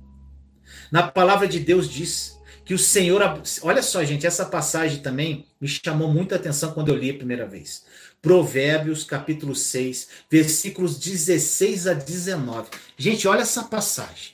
Na 0.90 1.06
palavra 1.06 1.46
de 1.46 1.60
Deus 1.60 1.88
diz 1.88 2.36
que 2.64 2.74
o 2.74 2.78
Senhor. 2.78 3.22
Olha 3.62 3.80
só, 3.80 4.02
gente, 4.02 4.26
essa 4.26 4.44
passagem 4.44 5.00
também 5.00 5.46
me 5.60 5.68
chamou 5.68 6.12
muita 6.12 6.34
atenção 6.34 6.72
quando 6.72 6.88
eu 6.88 6.96
li 6.96 7.10
a 7.10 7.16
primeira 7.16 7.46
vez. 7.46 7.86
Provérbios, 8.20 9.04
capítulo 9.04 9.54
6, 9.54 10.08
versículos 10.28 10.98
16 10.98 11.86
a 11.86 11.94
19. 11.94 12.70
Gente, 12.98 13.28
olha 13.28 13.42
essa 13.42 13.62
passagem. 13.62 14.32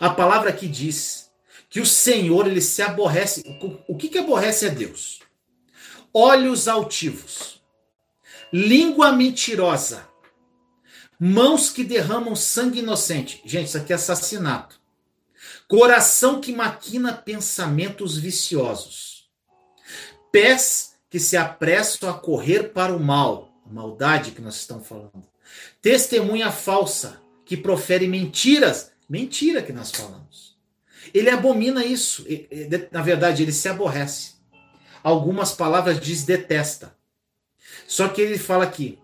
A 0.00 0.08
palavra 0.08 0.48
aqui 0.48 0.66
diz 0.66 1.30
que 1.68 1.78
o 1.78 1.84
Senhor, 1.84 2.46
ele 2.46 2.62
se 2.62 2.80
aborrece. 2.80 3.42
O 3.86 3.98
que, 3.98 4.08
que 4.08 4.18
aborrece 4.18 4.64
a 4.64 4.70
Deus? 4.70 5.20
Olhos 6.14 6.68
altivos, 6.68 7.62
língua 8.50 9.12
mentirosa, 9.12 10.08
mãos 11.24 11.70
que 11.70 11.84
derramam 11.84 12.34
sangue 12.34 12.80
inocente. 12.80 13.40
Gente, 13.44 13.68
isso 13.68 13.78
aqui 13.78 13.92
é 13.92 13.94
assassinato. 13.94 14.80
Coração 15.68 16.40
que 16.40 16.52
maquina 16.52 17.12
pensamentos 17.12 18.18
viciosos. 18.18 19.30
Pés 20.32 20.96
que 21.08 21.20
se 21.20 21.36
apressam 21.36 22.10
a 22.10 22.14
correr 22.14 22.72
para 22.72 22.92
o 22.92 22.98
mal, 22.98 23.52
a 23.64 23.72
maldade 23.72 24.32
que 24.32 24.42
nós 24.42 24.56
estamos 24.56 24.88
falando. 24.88 25.22
Testemunha 25.80 26.50
falsa, 26.50 27.20
que 27.44 27.56
profere 27.56 28.08
mentiras, 28.08 28.90
mentira 29.08 29.62
que 29.62 29.72
nós 29.72 29.92
falamos. 29.92 30.56
Ele 31.14 31.30
abomina 31.30 31.84
isso, 31.84 32.26
na 32.90 33.00
verdade, 33.00 33.44
ele 33.44 33.52
se 33.52 33.68
aborrece. 33.68 34.32
Algumas 35.04 35.52
palavras 35.52 36.00
diz 36.00 36.24
detesta. 36.24 36.96
Só 37.86 38.08
que 38.08 38.20
ele 38.20 38.38
fala 38.38 38.64
aqui, 38.64 38.98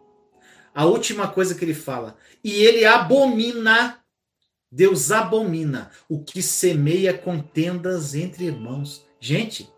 a 0.79 0.87
última 0.87 1.27
coisa 1.27 1.57
que 1.57 1.65
ele 1.65 1.75
fala, 1.75 2.17
e 2.45 2.53
ele 2.53 2.85
abomina, 2.85 3.99
Deus 4.71 5.11
abomina 5.11 5.91
o 6.09 6.23
que 6.23 6.41
semeia 6.41 7.19
contendas 7.19 8.15
entre 8.15 8.45
irmãos. 8.45 9.05
Gente, 9.19 9.69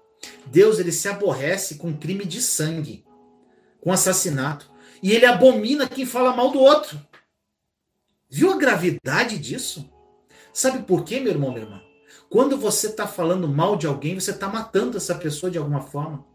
Deus 0.49 0.79
ele 0.79 0.93
se 0.93 1.09
aborrece 1.09 1.77
com 1.77 1.97
crime 1.97 2.27
de 2.27 2.43
sangue, 2.43 3.03
com 3.81 3.91
assassinato, 3.91 4.71
e 5.03 5.13
ele 5.13 5.25
abomina 5.25 5.89
quem 5.89 6.05
fala 6.05 6.37
mal 6.37 6.51
do 6.51 6.61
outro. 6.61 7.01
Viu 8.29 8.53
a 8.53 8.59
gravidade 8.59 9.39
disso? 9.39 9.91
Sabe 10.53 10.83
por 10.83 11.03
quê, 11.03 11.19
meu 11.19 11.33
irmão, 11.33 11.51
minha 11.51 11.65
irmã? 11.65 11.81
Quando 12.29 12.59
você 12.59 12.89
está 12.89 13.07
falando 13.09 13.49
mal 13.49 13.75
de 13.75 13.87
alguém, 13.87 14.21
você 14.21 14.33
está 14.33 14.51
matando 14.51 14.99
essa 14.99 15.15
pessoa 15.15 15.51
de 15.51 15.57
alguma 15.57 15.81
forma. 15.81 16.27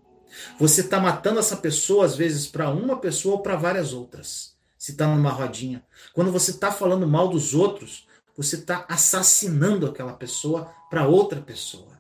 Você 0.60 0.82
está 0.82 0.99
matando 0.99 1.39
essa 1.39 1.56
pessoa, 1.56 2.04
às 2.04 2.15
vezes, 2.15 2.47
para 2.47 2.71
uma 2.71 2.97
pessoa 2.97 3.36
ou 3.36 3.43
para 3.43 3.56
várias 3.56 3.93
outras. 3.93 4.55
Se 4.86 4.91
está 4.91 5.08
numa 5.08 5.32
rodinha. 5.32 5.84
Quando 6.13 6.32
você 6.32 6.52
está 6.52 6.71
falando 6.71 7.08
mal 7.08 7.28
dos 7.28 7.56
outros, 7.56 8.06
você 8.38 8.56
está 8.56 8.86
assassinando 8.88 9.88
aquela 9.88 10.13
pessoa 10.13 10.71
para 10.91 11.08
outra 11.08 11.41
pessoa. 11.41 12.00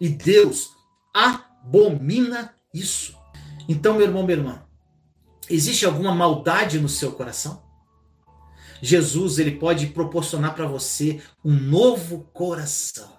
E 0.00 0.08
Deus 0.08 0.72
abomina 1.14 2.56
isso. 2.74 3.16
Então, 3.68 3.94
meu 3.94 4.02
irmão, 4.02 4.24
minha 4.24 4.36
irmã, 4.36 4.66
existe 5.48 5.86
alguma 5.86 6.12
maldade 6.12 6.80
no 6.80 6.88
seu 6.88 7.12
coração? 7.12 7.62
Jesus, 8.82 9.38
ele 9.38 9.52
pode 9.52 9.86
proporcionar 9.86 10.56
para 10.56 10.66
você 10.66 11.22
um 11.44 11.54
novo 11.54 12.28
coração. 12.32 13.12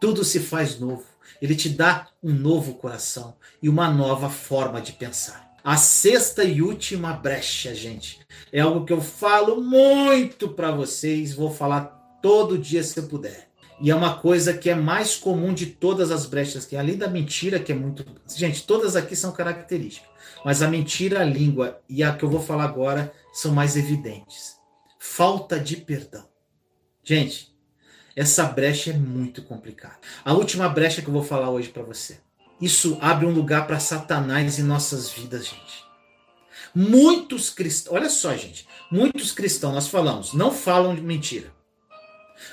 Tudo 0.00 0.24
se 0.24 0.40
faz 0.40 0.80
novo. 0.80 1.04
Ele 1.40 1.54
te 1.54 1.68
dá 1.68 2.08
um 2.20 2.32
novo 2.32 2.74
coração 2.74 3.36
e 3.62 3.68
uma 3.68 3.88
nova 3.88 4.28
forma 4.28 4.80
de 4.80 4.94
pensar. 4.94 5.53
A 5.64 5.78
sexta 5.78 6.44
e 6.44 6.60
última 6.60 7.14
brecha, 7.14 7.74
gente, 7.74 8.20
é 8.52 8.60
algo 8.60 8.84
que 8.84 8.92
eu 8.92 9.00
falo 9.00 9.62
muito 9.62 10.50
para 10.50 10.70
vocês, 10.70 11.32
vou 11.32 11.50
falar 11.50 11.84
todo 12.20 12.58
dia 12.58 12.82
se 12.82 12.98
eu 13.00 13.04
puder. 13.04 13.48
E 13.80 13.90
é 13.90 13.94
uma 13.94 14.18
coisa 14.18 14.52
que 14.52 14.68
é 14.68 14.74
mais 14.74 15.16
comum 15.16 15.54
de 15.54 15.64
todas 15.64 16.10
as 16.10 16.26
brechas, 16.26 16.66
que 16.66 16.76
além 16.76 16.98
da 16.98 17.08
mentira, 17.08 17.58
que 17.58 17.72
é 17.72 17.74
muito. 17.74 18.04
Gente, 18.36 18.66
todas 18.66 18.94
aqui 18.94 19.16
são 19.16 19.32
características. 19.32 20.10
Mas 20.44 20.60
a 20.60 20.68
mentira, 20.68 21.22
a 21.22 21.24
língua 21.24 21.80
e 21.88 22.02
a 22.02 22.14
que 22.14 22.26
eu 22.26 22.30
vou 22.30 22.42
falar 22.42 22.64
agora 22.64 23.10
são 23.32 23.54
mais 23.54 23.74
evidentes. 23.74 24.56
Falta 24.98 25.58
de 25.58 25.78
perdão. 25.78 26.28
Gente, 27.02 27.56
essa 28.14 28.44
brecha 28.44 28.90
é 28.90 28.98
muito 28.98 29.42
complicada. 29.42 29.96
A 30.22 30.34
última 30.34 30.68
brecha 30.68 31.00
que 31.00 31.08
eu 31.08 31.14
vou 31.14 31.24
falar 31.24 31.48
hoje 31.48 31.70
para 31.70 31.82
você. 31.82 32.18
Isso 32.60 32.98
abre 33.00 33.26
um 33.26 33.32
lugar 33.32 33.66
para 33.66 33.80
Satanás 33.80 34.58
em 34.58 34.62
nossas 34.62 35.10
vidas, 35.10 35.46
gente. 35.46 35.84
Muitos 36.74 37.50
cristãos, 37.50 37.96
olha 37.96 38.10
só, 38.10 38.34
gente, 38.36 38.66
muitos 38.90 39.32
cristãos, 39.32 39.74
nós 39.74 39.88
falamos, 39.88 40.32
não 40.32 40.50
falam 40.50 40.94
de 40.94 41.00
mentira. 41.00 41.52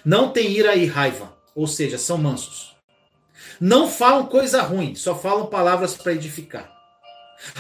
Não 0.06 0.32
tem 0.32 0.52
ira 0.52 0.76
e 0.76 0.86
raiva, 0.86 1.36
ou 1.56 1.68
seja, 1.68 1.98
são 1.98 2.18
mansos. 2.18 2.76
Não 3.60 3.88
falam 3.88 4.26
coisa 4.26 4.62
ruim, 4.62 4.96
só 4.96 5.16
falam 5.18 5.48
palavras 5.48 5.96
para 5.96 6.14
edificar. 6.14 6.72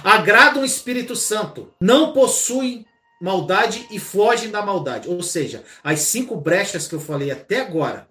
Agradam 0.03 0.61
o 0.61 0.65
Espírito 0.65 1.15
Santo, 1.15 1.73
não 1.79 2.13
possuem 2.13 2.85
maldade 3.21 3.87
e 3.91 3.99
fogem 3.99 4.49
da 4.49 4.63
maldade. 4.63 5.07
Ou 5.07 5.21
seja, 5.21 5.63
as 5.83 5.99
cinco 6.01 6.35
brechas 6.35 6.87
que 6.87 6.95
eu 6.95 6.99
falei 6.99 7.29
até 7.29 7.61
agora, 7.61 8.07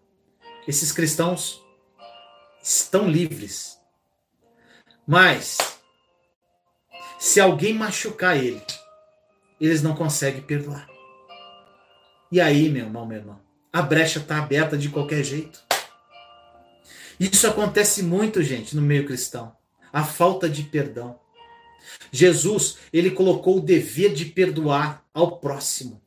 esses 0.69 0.93
cristãos 0.93 1.61
estão 2.63 3.09
livres. 3.09 3.80
Mas, 5.07 5.59
se 7.19 7.41
alguém 7.41 7.75
machucar 7.75 8.37
ele, 8.37 8.63
eles 9.61 9.83
não 9.83 9.95
conseguem 9.95 10.43
perdoar. 10.43 10.89
E 12.33 12.41
aí, 12.41 12.69
meu 12.69 12.87
irmão, 12.87 13.05
meu 13.05 13.19
irmão, 13.19 13.41
a 13.73 13.83
brecha 13.83 14.19
está 14.19 14.39
aberta 14.39 14.77
de 14.77 14.89
qualquer 14.89 15.25
jeito. 15.25 15.61
Isso 17.19 17.47
acontece 17.47 18.03
muito, 18.03 18.43
gente, 18.43 18.75
no 18.75 18.83
meio 18.83 19.05
cristão. 19.05 19.55
A 19.93 20.05
falta 20.05 20.49
de 20.49 20.63
perdão. 20.63 21.19
Jesus, 22.11 22.79
ele 22.93 23.11
colocou 23.11 23.59
o 23.59 23.61
dever 23.61 24.15
de 24.15 24.25
perdoar 24.27 25.05
ao 25.13 25.39
próximo, 25.39 26.01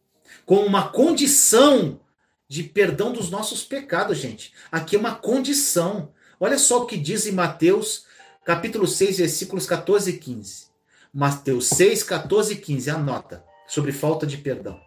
como 0.46 0.66
uma 0.66 0.90
condição 0.90 2.00
de 2.48 2.64
perdão 2.64 3.12
dos 3.12 3.30
nossos 3.30 3.64
pecados, 3.64 4.18
gente. 4.18 4.54
Aqui 4.72 4.96
é 4.96 5.00
uma 5.00 5.16
condição. 5.16 6.12
Olha 6.40 6.58
só 6.58 6.84
o 6.84 6.86
que 6.86 6.98
diz 6.98 7.26
em 7.26 7.32
Mateus, 7.32 8.06
capítulo 8.46 8.86
6, 8.86 9.18
versículos 9.20 9.66
14 9.66 10.12
e 10.12 10.18
15. 10.18 10.68
Mateus 11.14 11.68
6, 11.70 12.04
14 12.04 12.54
e 12.54 12.56
15, 12.58 12.90
anota, 12.90 13.44
sobre 13.68 13.92
falta 13.92 14.26
de 14.26 14.38
perdão. 14.38 14.80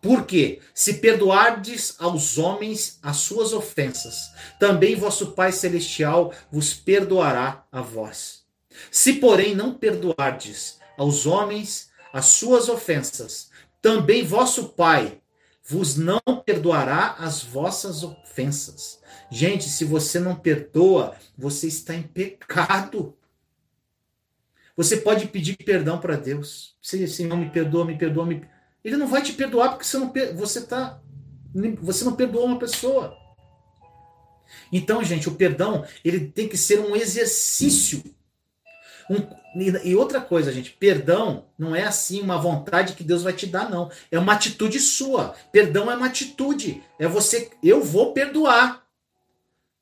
Porque 0.00 0.60
se 0.72 0.94
perdoardes 0.94 1.96
aos 1.98 2.38
homens 2.38 2.98
as 3.02 3.18
suas 3.18 3.52
ofensas, 3.52 4.32
também 4.58 4.94
vosso 4.94 5.32
Pai 5.32 5.50
celestial 5.52 6.32
vos 6.50 6.72
perdoará 6.72 7.64
a 7.70 7.80
vós. 7.80 8.44
Se, 8.90 9.14
porém, 9.14 9.54
não 9.54 9.74
perdoardes 9.74 10.78
aos 10.96 11.26
homens 11.26 11.90
as 12.12 12.26
suas 12.26 12.68
ofensas, 12.68 13.50
também 13.82 14.24
vosso 14.24 14.68
Pai 14.70 15.20
vos 15.68 15.96
não 15.96 16.18
perdoará 16.46 17.16
as 17.18 17.44
vossas 17.44 18.02
ofensas. 18.02 19.00
Gente, 19.30 19.68
se 19.68 19.84
você 19.84 20.18
não 20.18 20.34
perdoa, 20.34 21.14
você 21.36 21.68
está 21.68 21.94
em 21.94 22.02
pecado. 22.02 23.14
Você 24.74 24.96
pode 24.96 25.26
pedir 25.26 25.58
perdão 25.58 25.98
para 25.98 26.16
Deus. 26.16 26.74
Se 26.80 27.06
Senhor 27.06 27.36
me 27.36 27.50
perdoa, 27.50 27.84
me 27.84 27.98
perdoa, 27.98 28.24
me... 28.24 28.48
Ele 28.82 28.96
não 28.96 29.06
vai 29.06 29.20
te 29.20 29.34
perdoar 29.34 29.70
porque 29.70 29.84
você 29.84 29.98
não 29.98 30.10
você 30.34 30.62
tá 30.62 31.02
você 31.82 32.04
não 32.04 32.16
perdoou 32.16 32.46
uma 32.46 32.58
pessoa. 32.58 33.14
Então, 34.72 35.04
gente, 35.04 35.28
o 35.28 35.34
perdão, 35.34 35.84
ele 36.02 36.28
tem 36.28 36.48
que 36.48 36.56
ser 36.56 36.80
um 36.80 36.96
exercício 36.96 38.02
um, 39.10 39.26
e 39.84 39.96
outra 39.96 40.20
coisa, 40.20 40.52
gente, 40.52 40.70
perdão 40.70 41.46
não 41.58 41.74
é 41.74 41.84
assim 41.84 42.20
uma 42.20 42.38
vontade 42.38 42.92
que 42.92 43.02
Deus 43.02 43.22
vai 43.22 43.32
te 43.32 43.46
dar, 43.46 43.70
não. 43.70 43.90
É 44.10 44.18
uma 44.18 44.34
atitude 44.34 44.78
sua. 44.78 45.34
Perdão 45.50 45.90
é 45.90 45.96
uma 45.96 46.06
atitude. 46.06 46.82
É 46.98 47.08
você, 47.08 47.50
eu 47.62 47.82
vou 47.82 48.12
perdoar. 48.12 48.84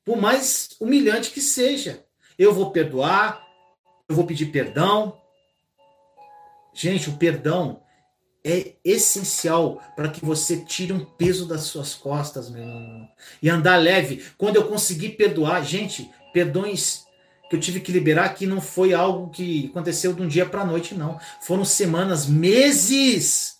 Por 0.05 0.17
mais 0.17 0.69
humilhante 0.79 1.31
que 1.31 1.41
seja. 1.41 2.05
Eu 2.39 2.53
vou 2.53 2.71
perdoar, 2.71 3.43
eu 4.07 4.15
vou 4.15 4.25
pedir 4.25 4.47
perdão. 4.47 5.19
Gente, 6.73 7.09
o 7.09 7.17
perdão 7.17 7.81
é 8.45 8.75
essencial 8.85 9.81
para 9.95 10.09
que 10.09 10.23
você 10.23 10.63
tire 10.63 10.93
um 10.93 11.03
peso 11.03 11.45
das 11.45 11.63
suas 11.63 11.93
costas, 11.93 12.49
meu 12.49 12.61
irmão. 12.61 13.09
E 13.41 13.49
andar 13.49 13.75
leve. 13.75 14.23
Quando 14.37 14.55
eu 14.55 14.67
conseguir 14.67 15.09
perdoar, 15.09 15.65
gente, 15.65 16.09
perdões 16.31 17.06
que 17.49 17.55
eu 17.55 17.59
tive 17.59 17.79
que 17.79 17.91
liberar 17.91 18.29
que 18.29 18.45
não 18.45 18.59
foi 18.59 18.93
algo 18.93 19.29
que 19.29 19.67
aconteceu 19.71 20.13
de 20.13 20.21
um 20.21 20.27
dia 20.27 20.45
para 20.45 20.61
a 20.61 20.65
noite, 20.65 20.93
não. 20.93 21.19
Foram 21.41 21.63
semanas, 21.63 22.25
meses. 22.25 23.57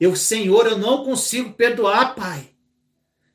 Eu, 0.00 0.14
Senhor, 0.16 0.66
eu 0.66 0.78
não 0.78 1.04
consigo 1.04 1.52
perdoar, 1.52 2.14
Pai. 2.14 2.50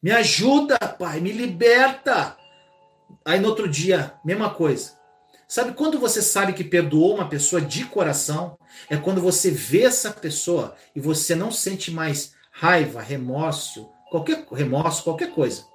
Me 0.02 0.12
ajuda, 0.12 0.78
Pai, 0.78 1.20
me 1.20 1.32
liberta. 1.32 2.36
Aí 3.26 3.40
no 3.40 3.50
outro 3.50 3.68
dia, 3.68 4.14
mesma 4.24 4.50
coisa. 4.50 4.98
Sabe 5.48 5.74
quando 5.74 6.00
você 6.00 6.22
sabe 6.22 6.54
que 6.54 6.64
perdoou 6.64 7.16
uma 7.16 7.30
pessoa 7.30 7.62
de 7.62 7.86
coração? 7.86 8.58
É 8.90 8.98
quando 8.98 9.22
você 9.22 9.52
vê 9.52 9.84
essa 9.84 10.12
pessoa 10.12 10.76
e 10.96 11.00
você 11.00 11.36
não 11.36 11.52
sente 11.52 11.92
mais 11.92 12.34
raiva, 12.52 13.02
remorso, 13.02 13.90
qualquer 14.10 14.46
remorso, 14.52 15.04
qualquer 15.04 15.32
coisa. 15.32 15.66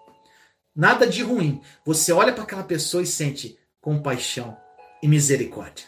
Nada 0.75 1.07
de 1.07 1.23
ruim. 1.23 1.61
Você 1.85 2.12
olha 2.12 2.33
para 2.33 2.45
aquela 2.45 2.62
pessoa 2.62 3.03
e 3.03 3.07
sente: 3.07 3.58
compaixão 3.81 4.57
e 5.03 5.09
misericórdia. 5.09 5.87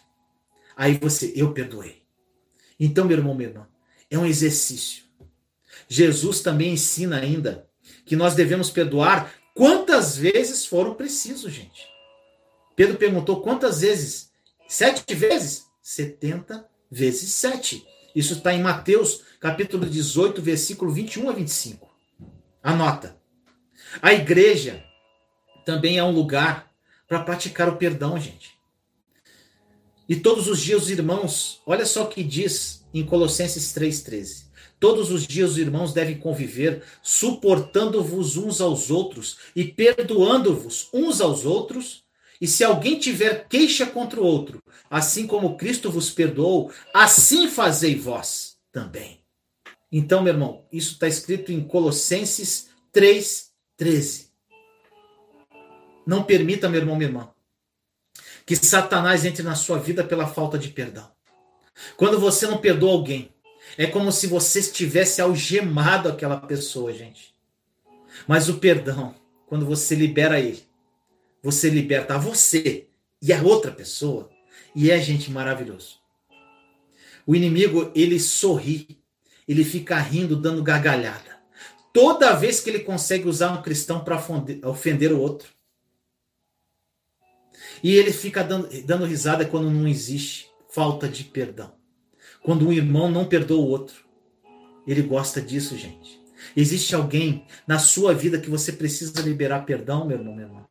Aí 0.77 0.99
você, 0.99 1.33
eu 1.35 1.53
perdoei. 1.53 2.03
Então, 2.79 3.05
meu 3.05 3.19
irmão, 3.19 3.35
minha 3.35 3.49
irmã, 3.51 3.69
é 4.11 4.19
um 4.19 4.27
exercício. 4.27 5.05
Jesus 5.89 6.41
também 6.41 6.73
ensina 6.73 7.19
ainda 7.19 7.69
que 8.05 8.17
nós 8.17 8.35
devemos 8.35 8.71
perdoar 8.71 9.33
quantas 9.55 10.17
vezes 10.17 10.65
foram 10.65 10.95
preciso, 10.95 11.51
gente. 11.51 11.89
Pedro 12.75 12.97
perguntou 12.97 13.43
quantas 13.43 13.83
vezes? 13.83 14.31
Sete 14.69 15.15
vezes? 15.15 15.67
Setenta 15.83 16.67
vezes 16.91 17.33
sete. 17.33 17.87
Isso 18.15 18.35
está 18.35 18.53
em 18.53 18.63
Mateus, 18.63 19.23
capítulo 19.39 19.85
18, 19.87 20.41
versículo 20.41 20.91
21 20.91 21.29
a 21.29 21.33
25. 21.33 21.89
Anota. 22.63 23.17
A 24.01 24.13
igreja 24.13 24.85
também 25.65 25.99
é 25.99 26.05
um 26.05 26.11
lugar 26.11 26.70
para 27.11 27.25
praticar 27.25 27.69
o 27.69 27.75
perdão, 27.75 28.17
gente. 28.21 28.53
E 30.09 30.15
todos 30.15 30.47
os 30.47 30.61
dias 30.61 30.85
os 30.85 30.91
irmãos, 30.91 31.61
olha 31.67 31.85
só 31.85 32.05
o 32.05 32.09
que 32.09 32.23
diz 32.23 32.87
em 32.95 33.05
Colossenses 33.05 33.75
3,13. 33.75 34.45
Todos 34.79 35.11
os 35.11 35.27
dias 35.27 35.51
os 35.51 35.59
irmãos 35.59 35.93
devem 35.93 36.17
conviver, 36.17 36.85
suportando-vos 37.03 38.37
uns 38.37 38.61
aos 38.61 38.93
outros 38.93 39.39
e 39.57 39.65
perdoando-vos 39.65 40.89
uns 40.95 41.21
aos 41.21 41.45
outros. 41.45 42.05
E 42.41 42.47
se 42.47 42.63
alguém 42.63 42.97
tiver 42.97 43.49
queixa 43.49 43.87
contra 43.87 44.21
o 44.21 44.25
outro, 44.25 44.63
assim 44.89 45.27
como 45.27 45.57
Cristo 45.57 45.91
vos 45.91 46.13
perdoou, 46.13 46.73
assim 46.95 47.49
fazei 47.49 47.97
vós 47.97 48.57
também. 48.71 49.19
Então, 49.91 50.23
meu 50.23 50.33
irmão, 50.33 50.65
isso 50.71 50.93
está 50.93 51.09
escrito 51.09 51.51
em 51.51 51.61
Colossenses 51.61 52.69
3,13. 52.95 54.30
Não 56.07 56.23
permita, 56.23 56.69
meu 56.69 56.81
irmão, 56.81 56.97
minha 56.97 57.09
irmã, 57.09 57.31
que 58.47 58.57
Satanás 58.57 59.25
entre 59.25 59.43
na 59.43 59.55
sua 59.55 59.79
vida 59.79 60.03
pela 60.03 60.27
falta 60.27 60.59
de 60.59 60.69
perdão. 60.69 61.11
Quando 61.97 62.19
você 62.19 62.47
não 62.47 62.59
perdoa 62.59 62.93
alguém, 62.93 63.33
é 63.77 63.87
como 63.87 64.11
se 64.11 64.27
você 64.27 64.63
tivesse 64.63 65.21
algemado 65.21 66.09
aquela 66.09 66.37
pessoa, 66.37 66.93
gente. 66.93 67.35
Mas 68.27 68.49
o 68.49 68.59
perdão, 68.59 69.15
quando 69.47 69.65
você 69.65 69.95
libera 69.95 70.41
ele, 70.41 70.63
você 71.43 71.71
liberta 71.71 72.19
você 72.19 72.87
e 73.23 73.33
a 73.33 73.43
outra 73.43 73.71
pessoa, 73.71 74.31
e 74.75 74.91
é 74.91 75.01
gente 75.01 75.31
maravilhoso. 75.31 75.99
O 77.27 77.35
inimigo, 77.35 77.91
ele 77.95 78.19
sorri, 78.19 78.99
ele 79.47 79.65
fica 79.65 79.99
rindo, 79.99 80.37
dando 80.37 80.63
gargalhada. 80.63 81.39
Toda 81.93 82.35
vez 82.35 82.61
que 82.61 82.71
ele 82.71 82.81
consegue 82.81 83.29
usar 83.29 83.53
um 83.53 83.63
cristão 83.63 84.03
para 84.05 84.23
ofender 84.65 85.13
o 85.13 85.21
outro. 85.21 85.49
E 87.83 87.95
ele 87.97 88.13
fica 88.13 88.43
dando, 88.43 88.69
dando 88.85 89.05
risada 89.05 89.45
quando 89.45 89.71
não 89.71 89.87
existe 89.87 90.51
falta 90.69 91.09
de 91.09 91.25
perdão. 91.25 91.73
Quando 92.43 92.67
um 92.67 92.73
irmão 92.73 93.11
não 93.11 93.25
perdoa 93.25 93.61
o 93.61 93.69
outro. 93.69 94.05
Ele 94.87 95.03
gosta 95.03 95.41
disso, 95.41 95.77
gente. 95.77 96.21
Existe 96.57 96.95
alguém 96.95 97.45
na 97.67 97.79
sua 97.79 98.15
vida 98.15 98.41
que 98.41 98.49
você 98.49 98.73
precisa 98.73 99.21
liberar 99.21 99.65
perdão, 99.65 100.07
meu 100.07 100.19
irmão, 100.19 100.35
meu 100.35 100.47
irmão. 100.47 100.67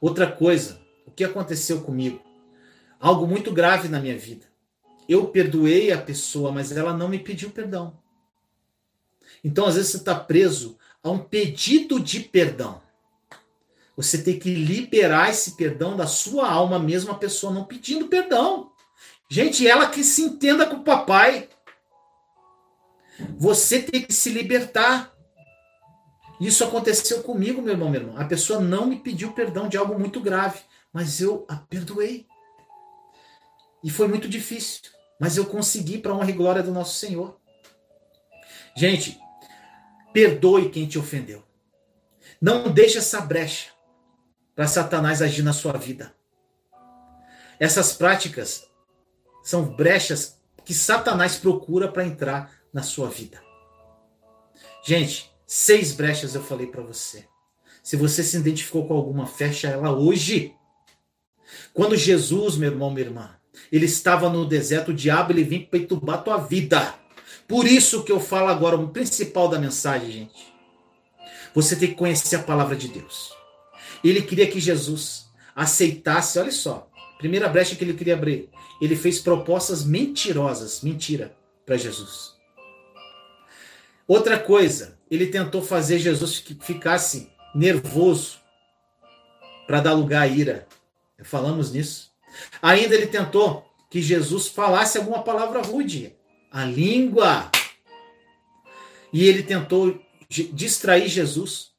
Outra 0.00 0.30
coisa, 0.30 0.80
o 1.06 1.10
que 1.10 1.24
aconteceu 1.24 1.80
comigo? 1.80 2.20
Algo 3.00 3.26
muito 3.26 3.52
grave 3.52 3.88
na 3.88 4.00
minha 4.00 4.16
vida. 4.16 4.46
Eu 5.08 5.28
perdoei 5.28 5.90
a 5.90 5.98
pessoa, 5.98 6.52
mas 6.52 6.70
ela 6.76 6.92
não 6.92 7.08
me 7.08 7.18
pediu 7.18 7.50
perdão. 7.50 7.98
Então, 9.42 9.66
às 9.66 9.76
vezes, 9.76 9.92
você 9.92 9.96
está 9.98 10.14
preso 10.14 10.76
a 11.02 11.10
um 11.10 11.18
pedido 11.18 11.98
de 11.98 12.20
perdão. 12.20 12.82
Você 13.98 14.22
tem 14.22 14.38
que 14.38 14.54
liberar 14.54 15.28
esse 15.28 15.56
perdão 15.56 15.96
da 15.96 16.06
sua 16.06 16.48
alma, 16.48 16.78
mesmo 16.78 17.10
a 17.10 17.16
pessoa 17.16 17.52
não 17.52 17.64
pedindo 17.64 18.06
perdão. 18.06 18.70
Gente, 19.28 19.66
ela 19.66 19.88
que 19.88 20.04
se 20.04 20.22
entenda 20.22 20.64
com 20.64 20.76
o 20.76 20.84
papai. 20.84 21.48
Você 23.36 23.82
tem 23.82 24.00
que 24.00 24.12
se 24.12 24.30
libertar. 24.30 25.12
Isso 26.40 26.62
aconteceu 26.62 27.24
comigo, 27.24 27.60
meu 27.60 27.72
irmão, 27.72 27.90
meu 27.90 28.00
irmão. 28.00 28.16
A 28.16 28.24
pessoa 28.24 28.60
não 28.60 28.86
me 28.86 29.00
pediu 29.00 29.32
perdão 29.32 29.68
de 29.68 29.76
algo 29.76 29.98
muito 29.98 30.20
grave, 30.20 30.60
mas 30.92 31.20
eu 31.20 31.44
a 31.48 31.56
perdoei. 31.56 32.24
E 33.82 33.90
foi 33.90 34.06
muito 34.06 34.28
difícil, 34.28 34.92
mas 35.20 35.36
eu 35.36 35.44
consegui 35.44 35.98
para 35.98 36.14
honra 36.14 36.30
e 36.30 36.34
glória 36.34 36.62
do 36.62 36.70
nosso 36.70 36.96
Senhor. 36.96 37.36
Gente, 38.76 39.18
perdoe 40.12 40.70
quem 40.70 40.86
te 40.86 41.00
ofendeu. 41.00 41.42
Não 42.40 42.70
deixe 42.70 42.98
essa 42.98 43.20
brecha 43.20 43.76
para 44.58 44.66
Satanás 44.66 45.22
agir 45.22 45.44
na 45.44 45.52
sua 45.52 45.74
vida. 45.74 46.12
Essas 47.60 47.92
práticas 47.92 48.68
são 49.40 49.62
brechas 49.62 50.36
que 50.64 50.74
Satanás 50.74 51.36
procura 51.36 51.86
para 51.86 52.04
entrar 52.04 52.50
na 52.72 52.82
sua 52.82 53.08
vida. 53.08 53.40
Gente, 54.84 55.30
seis 55.46 55.92
brechas 55.92 56.34
eu 56.34 56.42
falei 56.42 56.66
para 56.66 56.82
você. 56.82 57.24
Se 57.84 57.94
você 57.94 58.24
se 58.24 58.36
identificou 58.36 58.88
com 58.88 58.94
alguma, 58.94 59.28
fecha 59.28 59.68
ela 59.68 59.92
hoje. 59.92 60.52
Quando 61.72 61.94
Jesus, 61.94 62.56
meu 62.56 62.72
irmão, 62.72 62.90
minha 62.90 63.06
irmã, 63.06 63.30
ele 63.70 63.86
estava 63.86 64.28
no 64.28 64.44
deserto, 64.44 64.90
o 64.90 64.94
diabo 64.94 65.30
ele 65.30 65.44
vem 65.44 65.64
perturbar 65.64 66.18
a 66.18 66.22
tua 66.22 66.36
vida. 66.36 66.96
Por 67.46 67.64
isso 67.64 68.02
que 68.02 68.10
eu 68.10 68.18
falo 68.18 68.48
agora, 68.48 68.74
o 68.74 68.88
principal 68.88 69.46
da 69.48 69.56
mensagem, 69.60 70.10
gente. 70.10 70.52
Você 71.54 71.76
tem 71.76 71.90
que 71.90 71.94
conhecer 71.94 72.34
a 72.34 72.42
palavra 72.42 72.74
de 72.74 72.88
Deus. 72.88 73.37
Ele 74.02 74.22
queria 74.22 74.46
que 74.46 74.60
Jesus 74.60 75.28
aceitasse, 75.54 76.38
olha 76.38 76.52
só, 76.52 76.88
primeira 77.18 77.48
brecha 77.48 77.74
que 77.74 77.84
ele 77.84 77.94
queria 77.94 78.14
abrir. 78.14 78.48
Ele 78.80 78.94
fez 78.94 79.18
propostas 79.18 79.84
mentirosas, 79.84 80.82
mentira, 80.82 81.36
para 81.66 81.76
Jesus. 81.76 82.36
Outra 84.06 84.38
coisa, 84.38 84.98
ele 85.10 85.26
tentou 85.26 85.62
fazer 85.62 85.98
Jesus 85.98 86.38
que 86.38 86.54
ficasse 86.54 87.30
nervoso 87.54 88.38
para 89.66 89.80
dar 89.80 89.92
lugar 89.92 90.22
à 90.22 90.26
ira. 90.26 90.66
Falamos 91.22 91.72
nisso. 91.72 92.10
Ainda 92.62 92.94
ele 92.94 93.08
tentou 93.08 93.66
que 93.90 94.00
Jesus 94.00 94.48
falasse 94.48 94.96
alguma 94.96 95.22
palavra 95.22 95.60
rude. 95.60 96.14
A 96.50 96.64
língua. 96.64 97.50
E 99.12 99.26
ele 99.26 99.42
tentou 99.42 100.00
distrair 100.28 101.08
Jesus 101.08 101.72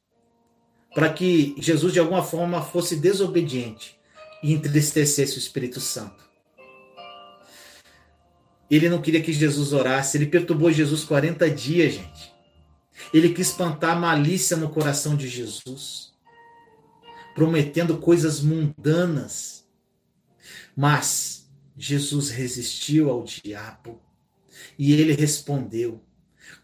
para 0.94 1.12
que 1.12 1.56
Jesus 1.58 1.94
de 1.94 2.00
alguma 2.00 2.24
forma 2.24 2.62
fosse 2.62 2.96
desobediente 2.96 4.00
e 4.42 4.54
entristecesse 4.54 5.36
o 5.36 5.40
Espírito 5.40 5.80
Santo. 5.80 6.28
Ele 8.70 8.90
não 8.90 9.02
queria 9.02 9.22
que 9.22 9.34
Jesus 9.34 9.74
orasse, 9.74 10.18
ele 10.18 10.28
perturbou 10.28 10.72
Jesus 10.72 11.04
40 11.04 11.50
dias, 11.50 11.94
gente. 11.94 12.34
Ele 13.14 13.34
quis 13.34 13.48
espantar 13.48 14.00
malícia 14.00 14.56
no 14.56 14.70
coração 14.70 15.16
de 15.16 15.28
Jesus, 15.28 16.14
prometendo 17.34 17.98
coisas 17.98 18.42
mundanas. 18.42 19.68
Mas 20.76 21.50
Jesus 21.76 22.30
resistiu 22.30 23.10
ao 23.10 23.24
diabo 23.24 24.02
e 24.78 24.94
ele 24.94 25.14
respondeu 25.14 26.04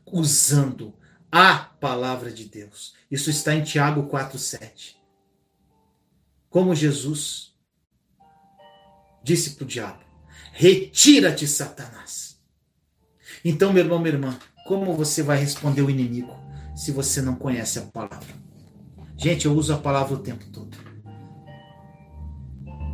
usando 0.06 0.94
a 1.38 1.58
palavra 1.82 2.32
de 2.32 2.46
Deus. 2.46 2.94
Isso 3.12 3.30
está 3.30 3.54
em 3.54 3.62
Tiago 3.62 4.04
4:7. 4.04 4.96
Como 6.50 6.74
Jesus 6.74 7.54
disse 9.22 9.50
para 9.52 9.66
o 9.66 9.68
diabo: 9.68 10.00
Retira-te, 10.54 11.46
Satanás. 11.46 12.40
Então, 13.44 13.74
meu 13.74 13.84
irmão, 13.84 14.00
minha 14.00 14.14
irmã, 14.14 14.40
como 14.66 14.94
você 14.94 15.22
vai 15.22 15.38
responder 15.38 15.82
o 15.82 15.90
inimigo 15.90 16.34
se 16.74 16.94
você 16.94 17.22
não 17.22 17.36
conhece 17.36 17.80
a 17.80 17.82
palavra? 17.82 18.34
Gente, 19.18 19.46
eu 19.46 19.54
uso 19.54 19.74
a 19.74 19.78
palavra 19.78 20.16
o 20.16 20.20
tempo 20.20 20.46
todo. 20.54 20.78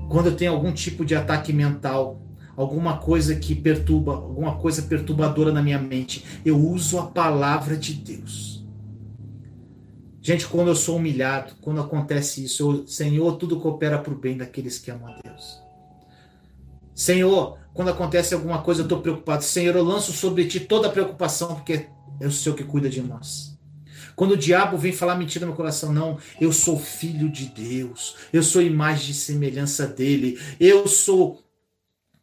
Quando 0.09 0.29
eu 0.29 0.35
tenho 0.35 0.51
algum 0.51 0.73
tipo 0.73 1.05
de 1.05 1.13
ataque 1.13 1.53
mental, 1.53 2.19
alguma 2.61 2.97
coisa 2.97 3.35
que 3.35 3.55
perturba, 3.55 4.13
alguma 4.13 4.55
coisa 4.57 4.81
perturbadora 4.83 5.51
na 5.51 5.61
minha 5.61 5.79
mente, 5.79 6.23
eu 6.45 6.57
uso 6.57 6.99
a 6.99 7.07
palavra 7.07 7.75
de 7.75 7.93
Deus. 7.93 8.65
Gente, 10.21 10.47
quando 10.47 10.67
eu 10.67 10.75
sou 10.75 10.97
humilhado, 10.97 11.55
quando 11.61 11.81
acontece 11.81 12.43
isso, 12.43 12.71
eu, 12.71 12.87
Senhor, 12.87 13.37
tudo 13.37 13.59
coopera 13.59 13.97
para 13.97 14.13
o 14.13 14.17
bem 14.17 14.37
daqueles 14.37 14.77
que 14.77 14.91
amam 14.91 15.09
a 15.11 15.19
Deus. 15.19 15.59
Senhor, 16.93 17.57
quando 17.73 17.89
acontece 17.89 18.33
alguma 18.33 18.61
coisa, 18.61 18.81
eu 18.81 18.85
estou 18.85 19.01
preocupado. 19.01 19.43
Senhor, 19.43 19.75
eu 19.75 19.83
lanço 19.83 20.11
sobre 20.11 20.45
ti 20.45 20.59
toda 20.59 20.87
a 20.87 20.91
preocupação, 20.91 21.55
porque 21.55 21.87
é 22.19 22.27
o 22.27 22.31
Senhor 22.31 22.55
que 22.55 22.63
cuida 22.63 22.87
de 22.87 23.01
nós. 23.01 23.57
Quando 24.15 24.33
o 24.33 24.37
diabo 24.37 24.77
vem 24.77 24.91
falar 24.91 25.15
mentira 25.15 25.45
no 25.45 25.51
meu 25.51 25.57
coração, 25.57 25.91
não, 25.91 26.19
eu 26.39 26.51
sou 26.53 26.77
filho 26.77 27.27
de 27.27 27.47
Deus, 27.47 28.15
eu 28.31 28.43
sou 28.43 28.61
imagem 28.61 29.11
e 29.11 29.15
semelhança 29.15 29.87
dele, 29.87 30.39
eu 30.59 30.87
sou 30.87 31.41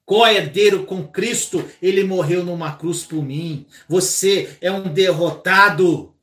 co-herdeiro 0.09 0.87
com 0.87 1.07
Cristo, 1.07 1.62
ele 1.83 2.03
morreu 2.03 2.42
numa 2.42 2.75
cruz 2.75 3.05
por 3.05 3.23
mim. 3.23 3.66
Você 3.87 4.57
é 4.59 4.73
um 4.73 4.85
derrotado. 4.90 6.14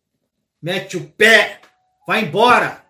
Mete 0.59 0.97
o 0.97 1.05
pé, 1.05 1.61
vai 2.07 2.23
embora. 2.23 2.83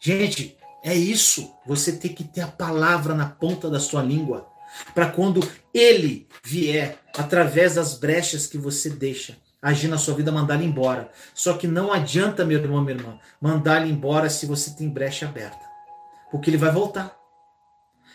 Gente, 0.00 0.56
é 0.82 0.94
isso. 0.94 1.52
Você 1.66 1.92
tem 1.92 2.14
que 2.14 2.24
ter 2.24 2.40
a 2.40 2.46
palavra 2.46 3.12
na 3.12 3.28
ponta 3.28 3.68
da 3.68 3.78
sua 3.78 4.02
língua. 4.02 4.48
Para 4.94 5.10
quando 5.10 5.46
ele 5.74 6.26
vier, 6.42 6.96
através 7.14 7.74
das 7.74 7.98
brechas 7.98 8.46
que 8.46 8.56
você 8.56 8.88
deixa, 8.88 9.36
agir 9.60 9.88
na 9.88 9.98
sua 9.98 10.14
vida, 10.14 10.32
mandar 10.32 10.54
ele 10.54 10.64
embora. 10.64 11.10
Só 11.34 11.52
que 11.58 11.66
não 11.66 11.92
adianta, 11.92 12.42
meu 12.42 12.58
irmão, 12.58 12.80
minha 12.80 12.96
irmã, 12.96 13.18
mandar 13.38 13.82
ele 13.82 13.92
embora 13.92 14.30
se 14.30 14.46
você 14.46 14.70
tem 14.70 14.88
brecha 14.88 15.26
aberta. 15.26 15.60
Porque 16.30 16.48
ele 16.48 16.56
vai 16.56 16.72
voltar. 16.72 17.14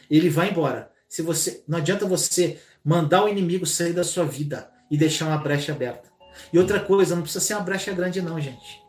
Ele 0.09 0.31
vai 0.31 0.49
embora. 0.49 0.94
Se 1.07 1.21
você 1.21 1.63
Não 1.67 1.77
adianta 1.77 2.05
você 2.05 2.59
mandar 2.83 3.23
o 3.23 3.29
inimigo 3.29 3.65
sair 3.65 3.93
da 3.93 4.03
sua 4.03 4.25
vida 4.25 4.71
e 4.89 4.97
deixar 4.97 5.27
uma 5.27 5.37
brecha 5.37 5.71
aberta. 5.71 6.09
E 6.51 6.59
outra 6.59 6.79
coisa, 6.79 7.15
não 7.15 7.23
precisa 7.23 7.43
ser 7.43 7.53
uma 7.55 7.63
brecha 7.63 7.93
grande, 7.93 8.21
não, 8.21 8.39
gente. 8.39 8.83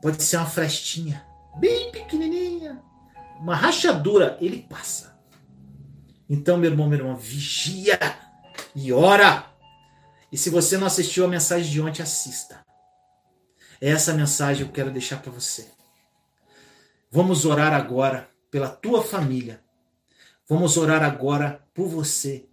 Pode 0.00 0.22
ser 0.22 0.36
uma 0.36 0.46
frestinha 0.46 1.26
bem 1.58 1.90
pequenininha, 1.90 2.82
uma 3.38 3.54
rachadura, 3.54 4.36
ele 4.40 4.62
passa. 4.62 5.18
Então, 6.28 6.56
meu 6.56 6.70
irmão, 6.70 6.88
meu 6.88 6.98
irmão, 6.98 7.16
vigia 7.16 7.98
e 8.74 8.92
ora. 8.92 9.46
E 10.30 10.36
se 10.36 10.50
você 10.50 10.76
não 10.76 10.86
assistiu 10.86 11.24
a 11.24 11.28
mensagem 11.28 11.70
de 11.70 11.80
ontem, 11.80 12.02
assista. 12.02 12.64
É 13.80 13.90
essa 13.90 14.12
mensagem 14.12 14.64
que 14.64 14.70
eu 14.70 14.74
quero 14.74 14.90
deixar 14.90 15.20
para 15.20 15.30
você. 15.30 15.70
Vamos 17.10 17.44
orar 17.44 17.72
agora 17.72 18.28
pela 18.50 18.68
tua 18.68 19.02
família. 19.02 19.62
Vamos 20.48 20.76
orar 20.76 21.02
agora 21.02 21.60
por 21.74 21.88
você. 21.88 22.46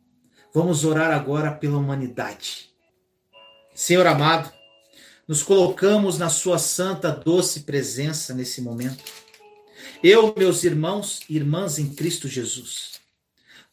Vamos 0.52 0.84
orar 0.84 1.12
agora 1.12 1.52
pela 1.52 1.78
humanidade. 1.78 2.70
Senhor 3.76 4.08
amado, 4.08 4.52
nos 5.28 5.44
colocamos 5.44 6.18
na 6.18 6.28
sua 6.28 6.58
santa, 6.58 7.12
doce 7.12 7.62
presença 7.62 8.34
nesse 8.34 8.62
momento. 8.62 9.04
Eu, 10.04 10.34
meus 10.36 10.64
irmãos 10.64 11.22
e 11.30 11.36
irmãs 11.36 11.78
em 11.78 11.94
Cristo 11.94 12.28
Jesus. 12.28 13.00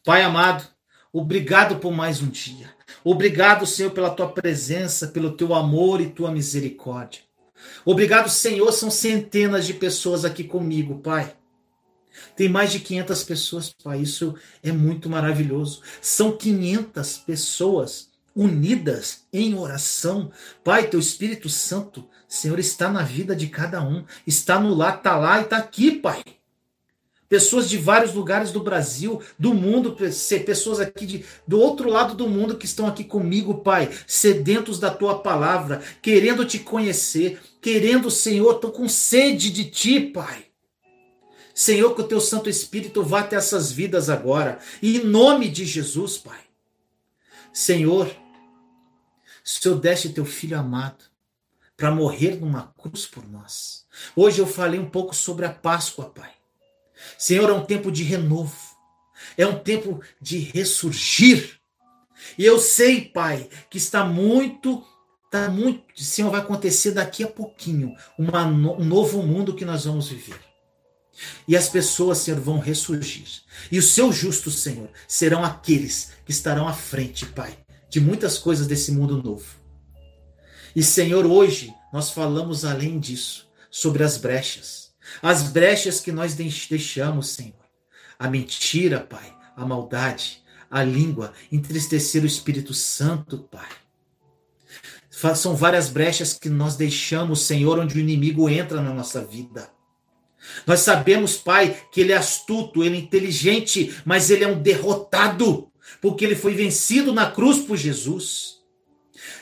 Pai 0.03 0.21
amado, 0.21 0.67
obrigado 1.11 1.77
por 1.77 1.91
mais 1.91 2.21
um 2.21 2.29
dia. 2.29 2.73
Obrigado, 3.03 3.65
Senhor, 3.65 3.91
pela 3.91 4.11
tua 4.11 4.31
presença, 4.31 5.07
pelo 5.07 5.31
teu 5.31 5.53
amor 5.55 5.99
e 5.99 6.09
tua 6.09 6.31
misericórdia. 6.31 7.21
Obrigado, 7.83 8.29
Senhor, 8.29 8.71
são 8.71 8.91
centenas 8.91 9.65
de 9.65 9.73
pessoas 9.73 10.23
aqui 10.25 10.43
comigo, 10.43 10.99
Pai. 10.99 11.35
Tem 12.35 12.49
mais 12.49 12.71
de 12.71 12.79
500 12.79 13.23
pessoas, 13.23 13.75
Pai. 13.83 14.01
Isso 14.01 14.35
é 14.63 14.71
muito 14.71 15.09
maravilhoso. 15.09 15.81
São 16.01 16.35
500 16.35 17.17
pessoas 17.17 18.09
unidas 18.35 19.23
em 19.31 19.57
oração. 19.57 20.31
Pai, 20.63 20.87
teu 20.87 20.99
Espírito 20.99 21.49
Santo, 21.49 22.07
Senhor, 22.27 22.59
está 22.59 22.89
na 22.89 23.03
vida 23.03 23.35
de 23.35 23.47
cada 23.47 23.81
um. 23.81 24.03
Está 24.25 24.59
no 24.59 24.73
lá, 24.73 24.95
está 24.95 25.17
lá 25.17 25.39
e 25.39 25.43
está 25.43 25.57
aqui, 25.57 25.91
Pai. 25.91 26.23
Pessoas 27.31 27.69
de 27.69 27.77
vários 27.77 28.13
lugares 28.13 28.51
do 28.51 28.59
Brasil, 28.61 29.21
do 29.39 29.53
mundo, 29.53 29.95
pessoas 30.45 30.81
aqui 30.81 31.05
de, 31.05 31.25
do 31.47 31.61
outro 31.61 31.89
lado 31.89 32.13
do 32.13 32.27
mundo 32.27 32.57
que 32.57 32.65
estão 32.65 32.87
aqui 32.87 33.05
comigo, 33.05 33.59
Pai, 33.59 33.89
sedentos 34.05 34.81
da 34.81 34.91
tua 34.91 35.19
palavra, 35.19 35.81
querendo 36.01 36.43
te 36.43 36.59
conhecer, 36.59 37.39
querendo, 37.61 38.11
Senhor, 38.11 38.55
estou 38.55 38.69
com 38.71 38.89
sede 38.89 39.49
de 39.49 39.63
ti, 39.63 40.01
Pai. 40.01 40.50
Senhor, 41.53 41.95
que 41.95 42.01
o 42.01 42.07
teu 42.07 42.21
Santo 42.21 42.49
Espírito 42.49 43.03
vá 43.03 43.21
até 43.21 43.35
essas 43.35 43.71
vidas 43.71 44.09
agora, 44.09 44.59
e 44.81 44.97
em 44.97 45.03
nome 45.03 45.49
de 45.49 45.65
Jesus, 45.65 46.17
Pai. 46.17 46.39
Senhor, 47.53 48.07
o 48.07 49.49
Senhor 49.49 49.79
deste 49.79 50.09
teu 50.09 50.25
filho 50.25 50.57
amado 50.57 51.03
para 51.75 51.91
morrer 51.91 52.39
numa 52.39 52.73
cruz 52.77 53.05
por 53.05 53.27
nós. 53.27 53.85
Hoje 54.15 54.39
eu 54.39 54.47
falei 54.47 54.79
um 54.79 54.89
pouco 54.89 55.15
sobre 55.15 55.45
a 55.45 55.51
Páscoa, 55.51 56.09
Pai. 56.09 56.31
Senhor, 57.17 57.49
é 57.49 57.53
um 57.53 57.65
tempo 57.65 57.91
de 57.91 58.03
renovo, 58.03 58.55
é 59.35 59.45
um 59.45 59.57
tempo 59.57 60.01
de 60.21 60.37
ressurgir. 60.37 61.59
E 62.37 62.45
eu 62.45 62.59
sei, 62.59 63.01
Pai, 63.01 63.49
que 63.69 63.77
está 63.77 64.05
muito, 64.05 64.85
está 65.25 65.49
muito, 65.49 65.83
Senhor, 65.95 66.29
vai 66.29 66.41
acontecer 66.41 66.91
daqui 66.91 67.23
a 67.23 67.27
pouquinho, 67.27 67.95
uma, 68.17 68.45
um 68.45 68.85
novo 68.85 69.23
mundo 69.23 69.55
que 69.55 69.65
nós 69.65 69.85
vamos 69.85 70.07
viver. 70.07 70.50
E 71.47 71.55
as 71.55 71.69
pessoas, 71.69 72.19
Senhor, 72.19 72.39
vão 72.39 72.59
ressurgir. 72.59 73.27
E 73.71 73.77
os 73.79 73.93
seus 73.93 74.15
justos, 74.15 74.59
Senhor, 74.59 74.89
serão 75.07 75.43
aqueles 75.43 76.11
que 76.25 76.31
estarão 76.31 76.67
à 76.67 76.73
frente, 76.73 77.25
Pai, 77.25 77.57
de 77.89 77.99
muitas 77.99 78.37
coisas 78.37 78.67
desse 78.67 78.91
mundo 78.91 79.21
novo. 79.21 79.45
E, 80.75 80.81
Senhor, 80.83 81.25
hoje 81.25 81.73
nós 81.91 82.11
falamos 82.11 82.63
além 82.63 82.99
disso, 82.99 83.49
sobre 83.69 84.03
as 84.03 84.17
brechas. 84.17 84.91
As 85.21 85.43
brechas 85.43 85.99
que 85.99 86.11
nós 86.11 86.35
deixamos, 86.35 87.29
Senhor. 87.29 87.53
A 88.17 88.29
mentira, 88.29 88.99
Pai, 88.99 89.35
a 89.55 89.65
maldade, 89.65 90.41
a 90.69 90.83
língua, 90.83 91.33
entristecer 91.51 92.23
o 92.23 92.27
Espírito 92.27 92.73
Santo, 92.73 93.39
Pai. 93.39 93.69
São 95.35 95.55
várias 95.55 95.89
brechas 95.89 96.33
que 96.33 96.49
nós 96.49 96.75
deixamos, 96.75 97.41
Senhor, 97.41 97.77
onde 97.77 97.97
o 97.97 97.99
inimigo 97.99 98.49
entra 98.49 98.81
na 98.81 98.93
nossa 98.93 99.23
vida. 99.23 99.69
Nós 100.65 100.81
sabemos, 100.81 101.37
Pai, 101.37 101.79
que 101.91 102.01
ele 102.01 102.11
é 102.11 102.17
astuto, 102.17 102.83
ele 102.83 102.97
é 102.97 102.99
inteligente, 102.99 103.95
mas 104.05 104.29
ele 104.29 104.43
é 104.43 104.47
um 104.47 104.61
derrotado, 104.61 105.71
porque 106.01 106.25
ele 106.25 106.35
foi 106.35 106.53
vencido 106.53 107.13
na 107.13 107.29
cruz 107.29 107.59
por 107.59 107.77
Jesus. 107.77 108.59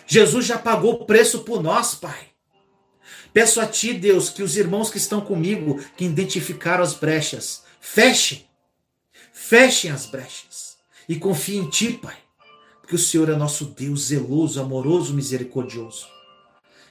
Jesus 0.05 0.45
já 0.45 0.57
pagou 0.57 0.93
o 0.93 1.05
preço 1.05 1.39
por 1.39 1.61
nós, 1.61 1.95
Pai. 1.95 2.29
Peço 3.33 3.61
a 3.61 3.67
Ti, 3.67 3.93
Deus, 3.93 4.29
que 4.29 4.41
os 4.41 4.57
irmãos 4.57 4.89
que 4.89 4.97
estão 4.97 5.21
comigo, 5.21 5.83
que 5.95 6.05
identificaram 6.05 6.83
as 6.83 6.93
brechas, 6.93 7.63
fechem, 7.79 8.45
fechem 9.31 9.91
as 9.91 10.05
brechas 10.05 10.77
e 11.07 11.15
confiem 11.15 11.61
em 11.61 11.69
Ti, 11.69 11.93
Pai, 11.93 12.17
porque 12.81 12.95
o 12.95 12.99
Senhor 12.99 13.29
é 13.29 13.35
nosso 13.35 13.65
Deus 13.65 14.07
zeloso, 14.07 14.59
amoroso, 14.59 15.13
misericordioso. 15.13 16.07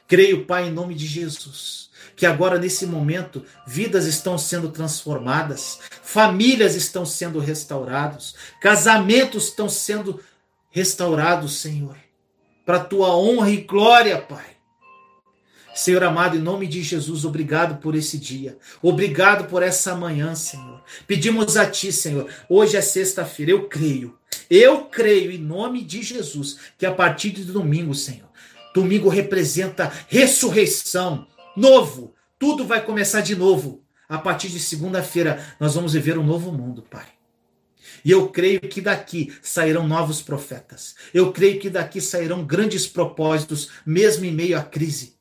Creio, 0.07 0.47
Pai, 0.47 0.69
em 0.69 0.73
nome 0.73 0.95
de 0.95 1.07
Jesus, 1.07 1.88
que 2.19 2.27
agora 2.27 2.59
nesse 2.59 2.85
momento 2.85 3.45
vidas 3.65 4.05
estão 4.05 4.37
sendo 4.37 4.71
transformadas, 4.71 5.79
famílias 6.03 6.75
estão 6.75 7.07
sendo 7.07 7.39
restauradas, 7.39 8.35
casamentos 8.61 9.45
estão 9.45 9.69
sendo 9.69 10.21
restaurados, 10.69 11.61
Senhor, 11.61 11.97
para 12.67 12.81
tua 12.81 13.17
honra 13.17 13.51
e 13.51 13.59
glória, 13.59 14.21
Pai. 14.21 14.59
Senhor 15.73 16.03
amado, 16.03 16.37
em 16.37 16.41
nome 16.41 16.67
de 16.67 16.83
Jesus, 16.83 17.25
obrigado 17.25 17.81
por 17.81 17.95
esse 17.95 18.19
dia. 18.19 18.59
Obrigado 18.83 19.45
por 19.45 19.63
essa 19.63 19.95
manhã, 19.95 20.35
Senhor. 20.35 20.83
Pedimos 21.07 21.57
a 21.57 21.71
Ti, 21.71 21.93
Senhor. 21.93 22.29
Hoje 22.49 22.77
é 22.77 22.81
sexta-feira, 22.81 23.53
eu 23.53 23.69
creio. 23.69 24.19
Eu 24.51 24.87
creio 24.87 25.31
em 25.31 25.39
nome 25.39 25.85
de 25.85 26.03
Jesus 26.03 26.59
que 26.77 26.85
a 26.85 26.93
partir 26.93 27.31
de 27.31 27.45
domingo, 27.45 27.95
Senhor, 27.95 28.29
Domingo 28.75 29.09
representa 29.09 29.93
ressurreição, 30.09 31.27
novo. 31.59 32.15
Tudo 32.39 32.65
vai 32.65 32.85
começar 32.85 33.21
de 33.21 33.35
novo. 33.35 33.85
A 34.09 34.17
partir 34.17 34.49
de 34.49 34.59
segunda-feira, 34.59 35.45
nós 35.61 35.75
vamos 35.75 35.93
viver 35.93 36.17
um 36.17 36.25
novo 36.25 36.51
mundo, 36.51 36.83
Pai. 36.83 37.07
E 38.05 38.11
eu 38.11 38.29
creio 38.29 38.61
que 38.61 38.81
daqui 38.81 39.37
sairão 39.43 39.87
novos 39.87 40.23
profetas. 40.23 40.95
Eu 41.13 41.33
creio 41.33 41.61
que 41.61 41.69
daqui 41.69 42.01
sairão 42.01 42.45
grandes 42.45 42.87
propósitos, 42.87 43.71
mesmo 43.85 44.25
em 44.25 44.33
meio 44.33 44.59
à 44.59 44.63
crise. 44.63 45.17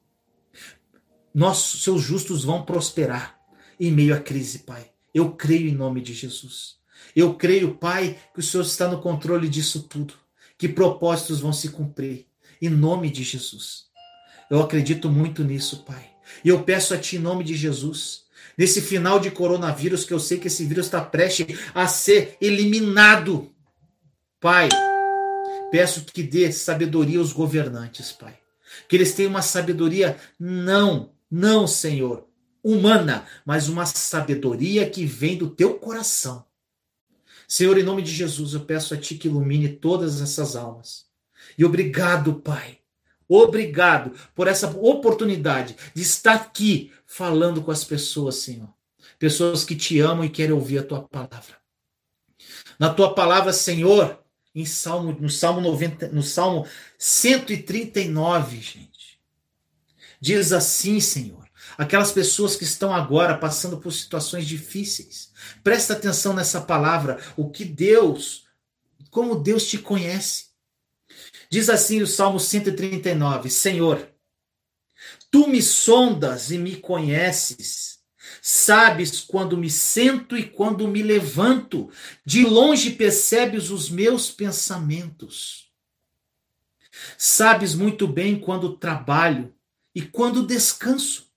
Nossos 1.33 1.83
seus 1.83 2.01
justos 2.01 2.43
vão 2.43 2.63
prosperar 2.63 3.37
em 3.79 3.91
meio 3.91 4.15
à 4.15 4.19
crise, 4.19 4.59
Pai. 4.59 4.89
Eu 5.13 5.31
creio 5.31 5.67
em 5.67 5.75
nome 5.75 6.01
de 6.01 6.13
Jesus. 6.13 6.77
Eu 7.15 7.33
creio, 7.33 7.75
Pai, 7.75 8.17
que 8.33 8.39
o 8.39 8.43
Senhor 8.43 8.63
está 8.63 8.87
no 8.87 9.01
controle 9.01 9.49
disso 9.49 9.83
tudo, 9.83 10.13
que 10.57 10.69
propósitos 10.69 11.39
vão 11.39 11.51
se 11.51 11.69
cumprir 11.69 12.27
em 12.61 12.69
nome 12.69 13.09
de 13.09 13.23
Jesus. 13.23 13.87
Eu 14.49 14.61
acredito 14.61 15.09
muito 15.09 15.43
nisso, 15.43 15.83
Pai. 15.83 16.16
E 16.43 16.49
eu 16.49 16.63
peço 16.63 16.93
a 16.93 16.97
Ti, 16.97 17.17
em 17.17 17.19
nome 17.19 17.43
de 17.43 17.55
Jesus, 17.55 18.23
nesse 18.57 18.81
final 18.81 19.19
de 19.19 19.31
coronavírus, 19.31 20.05
que 20.05 20.13
eu 20.13 20.19
sei 20.19 20.37
que 20.37 20.47
esse 20.47 20.65
vírus 20.65 20.85
está 20.85 21.01
prestes 21.01 21.59
a 21.73 21.87
ser 21.87 22.37
eliminado. 22.41 23.51
Pai, 24.39 24.69
peço 25.71 26.05
que 26.05 26.23
dê 26.23 26.51
sabedoria 26.51 27.19
aos 27.19 27.33
governantes, 27.33 28.11
Pai. 28.11 28.37
Que 28.87 28.95
eles 28.95 29.13
tenham 29.13 29.31
uma 29.31 29.41
sabedoria, 29.41 30.17
não, 30.39 31.11
não, 31.29 31.67
Senhor, 31.67 32.27
humana, 32.63 33.25
mas 33.45 33.69
uma 33.69 33.85
sabedoria 33.85 34.89
que 34.89 35.05
vem 35.05 35.37
do 35.37 35.49
teu 35.49 35.75
coração. 35.75 36.45
Senhor, 37.47 37.77
em 37.77 37.83
nome 37.83 38.01
de 38.01 38.11
Jesus, 38.11 38.53
eu 38.53 38.61
peço 38.61 38.93
a 38.93 38.97
Ti 38.97 39.15
que 39.15 39.27
ilumine 39.27 39.69
todas 39.69 40.21
essas 40.21 40.55
almas 40.55 41.07
e 41.57 41.65
obrigado, 41.65 42.35
Pai. 42.35 42.79
Obrigado 43.27 44.11
por 44.33 44.47
essa 44.47 44.67
oportunidade 44.69 45.75
de 45.93 46.01
estar 46.01 46.33
aqui 46.33 46.91
falando 47.05 47.61
com 47.61 47.71
as 47.71 47.83
pessoas, 47.83 48.35
Senhor. 48.35 48.69
Pessoas 49.19 49.63
que 49.63 49.75
te 49.75 49.99
amam 49.99 50.23
e 50.23 50.29
querem 50.29 50.53
ouvir 50.53 50.79
a 50.79 50.83
tua 50.83 51.01
palavra. 51.01 51.57
Na 52.79 52.93
tua 52.93 53.13
palavra, 53.13 53.51
Senhor, 53.51 54.23
em 54.53 54.65
Salmo, 54.65 55.15
no 55.19 55.29
Salmo 55.29 55.61
90, 55.61 56.09
no 56.09 56.23
Salmo 56.23 56.65
139, 56.97 58.57
gente. 58.61 59.19
Diz 60.19 60.51
assim, 60.51 60.99
Senhor, 60.99 61.47
aquelas 61.77 62.11
pessoas 62.11 62.55
que 62.55 62.63
estão 62.63 62.93
agora 62.93 63.37
passando 63.37 63.77
por 63.77 63.91
situações 63.91 64.47
difíceis. 64.47 65.31
Presta 65.63 65.93
atenção 65.93 66.33
nessa 66.33 66.61
palavra, 66.61 67.19
o 67.35 67.49
que 67.49 67.65
Deus, 67.65 68.45
como 69.11 69.35
Deus 69.35 69.67
te 69.67 69.77
conhece. 69.77 70.46
Diz 71.49 71.69
assim 71.69 72.01
o 72.01 72.07
Salmo 72.07 72.39
139: 72.39 73.49
Senhor, 73.49 74.09
tu 75.31 75.47
me 75.47 75.61
sondas 75.61 76.51
e 76.51 76.57
me 76.57 76.75
conheces. 76.75 77.97
Sabes 78.41 79.21
quando 79.21 79.57
me 79.57 79.69
sento 79.69 80.37
e 80.37 80.43
quando 80.43 80.87
me 80.87 81.01
levanto. 81.01 81.89
De 82.25 82.43
longe 82.43 82.91
percebes 82.91 83.69
os 83.69 83.89
meus 83.89 84.29
pensamentos. 84.29 85.67
Sabes 87.17 87.75
muito 87.75 88.07
bem 88.07 88.39
quando 88.39 88.77
trabalho 88.77 89.53
e 89.93 90.01
quando 90.01 90.45
descanso. 90.45 91.27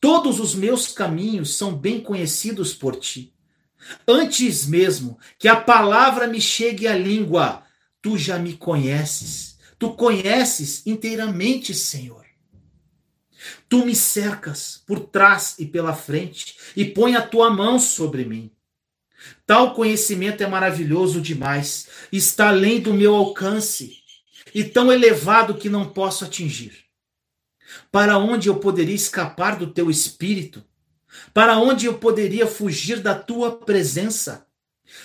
Todos 0.00 0.40
os 0.40 0.54
meus 0.54 0.88
caminhos 0.88 1.56
são 1.56 1.74
bem 1.74 2.00
conhecidos 2.00 2.72
por 2.72 2.96
ti. 2.96 3.34
Antes 4.06 4.66
mesmo 4.66 5.18
que 5.38 5.48
a 5.48 5.60
palavra 5.60 6.26
me 6.26 6.40
chegue 6.40 6.86
à 6.86 6.96
língua, 6.96 7.64
Tu 8.02 8.16
já 8.16 8.38
me 8.38 8.56
conheces. 8.56 9.58
Tu 9.78 9.92
conheces 9.94 10.86
inteiramente, 10.86 11.74
Senhor. 11.74 12.26
Tu 13.68 13.84
me 13.86 13.94
cercas 13.94 14.82
por 14.86 15.00
trás 15.00 15.54
e 15.58 15.66
pela 15.66 15.94
frente 15.94 16.56
e 16.76 16.84
põe 16.84 17.16
a 17.16 17.22
tua 17.22 17.50
mão 17.50 17.78
sobre 17.78 18.24
mim. 18.24 18.50
Tal 19.46 19.74
conhecimento 19.74 20.42
é 20.42 20.46
maravilhoso 20.46 21.20
demais, 21.20 21.88
está 22.10 22.48
além 22.48 22.80
do 22.80 22.94
meu 22.94 23.14
alcance 23.14 23.98
e 24.54 24.64
tão 24.64 24.92
elevado 24.92 25.54
que 25.54 25.68
não 25.68 25.88
posso 25.88 26.24
atingir. 26.24 26.84
Para 27.90 28.18
onde 28.18 28.48
eu 28.48 28.58
poderia 28.58 28.94
escapar 28.94 29.56
do 29.56 29.72
teu 29.72 29.90
espírito? 29.90 30.64
Para 31.32 31.58
onde 31.58 31.86
eu 31.86 31.98
poderia 31.98 32.46
fugir 32.46 33.00
da 33.00 33.14
tua 33.14 33.56
presença? 33.56 34.46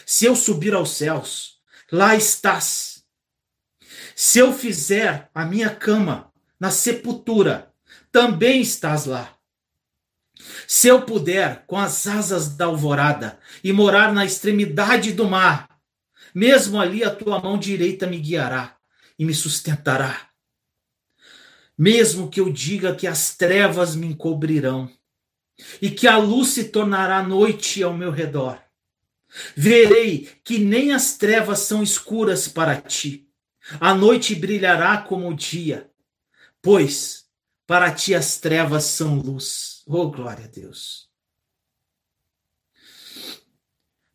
Se 0.05 0.25
eu 0.25 0.35
subir 0.35 0.73
aos 0.73 0.91
céus, 0.91 1.54
lá 1.91 2.15
estás. 2.15 3.03
Se 4.15 4.39
eu 4.39 4.53
fizer 4.53 5.29
a 5.33 5.45
minha 5.45 5.69
cama 5.69 6.31
na 6.59 6.71
sepultura, 6.71 7.73
também 8.11 8.61
estás 8.61 9.05
lá. 9.05 9.35
Se 10.67 10.87
eu 10.87 11.01
puder, 11.01 11.65
com 11.65 11.77
as 11.77 12.07
asas 12.07 12.55
da 12.55 12.65
alvorada, 12.65 13.39
e 13.63 13.71
morar 13.71 14.13
na 14.13 14.25
extremidade 14.25 15.11
do 15.13 15.27
mar, 15.27 15.69
mesmo 16.33 16.79
ali 16.79 17.03
a 17.03 17.13
tua 17.13 17.39
mão 17.39 17.57
direita 17.57 18.07
me 18.07 18.19
guiará 18.19 18.77
e 19.17 19.25
me 19.25 19.33
sustentará. 19.33 20.29
Mesmo 21.77 22.29
que 22.29 22.39
eu 22.39 22.51
diga 22.51 22.95
que 22.95 23.07
as 23.07 23.35
trevas 23.35 23.95
me 23.95 24.07
encobrirão 24.07 24.89
e 25.81 25.89
que 25.89 26.07
a 26.07 26.17
luz 26.17 26.49
se 26.49 26.65
tornará 26.65 27.23
noite 27.23 27.81
ao 27.83 27.93
meu 27.93 28.11
redor, 28.11 28.61
verei 29.55 30.29
que 30.43 30.59
nem 30.59 30.91
as 30.91 31.17
trevas 31.17 31.59
são 31.59 31.83
escuras 31.83 32.47
para 32.47 32.79
ti. 32.79 33.27
A 33.79 33.93
noite 33.95 34.35
brilhará 34.35 34.97
como 34.97 35.29
o 35.29 35.35
dia, 35.35 35.89
pois 36.61 37.25
para 37.65 37.91
ti 37.91 38.13
as 38.13 38.39
trevas 38.39 38.83
são 38.83 39.17
luz. 39.19 39.81
Oh, 39.87 40.09
glória 40.09 40.45
a 40.45 40.47
Deus. 40.47 41.09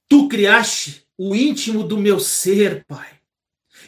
Tu 0.08 0.28
criaste 0.28 1.06
o 1.16 1.34
íntimo 1.34 1.84
do 1.84 1.98
meu 1.98 2.18
ser, 2.18 2.84
Pai, 2.86 3.20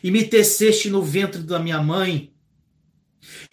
e 0.02 0.10
me 0.10 0.24
teceste 0.24 0.90
no 0.90 1.02
ventre 1.02 1.42
da 1.42 1.58
minha 1.58 1.82
mãe. 1.82 2.32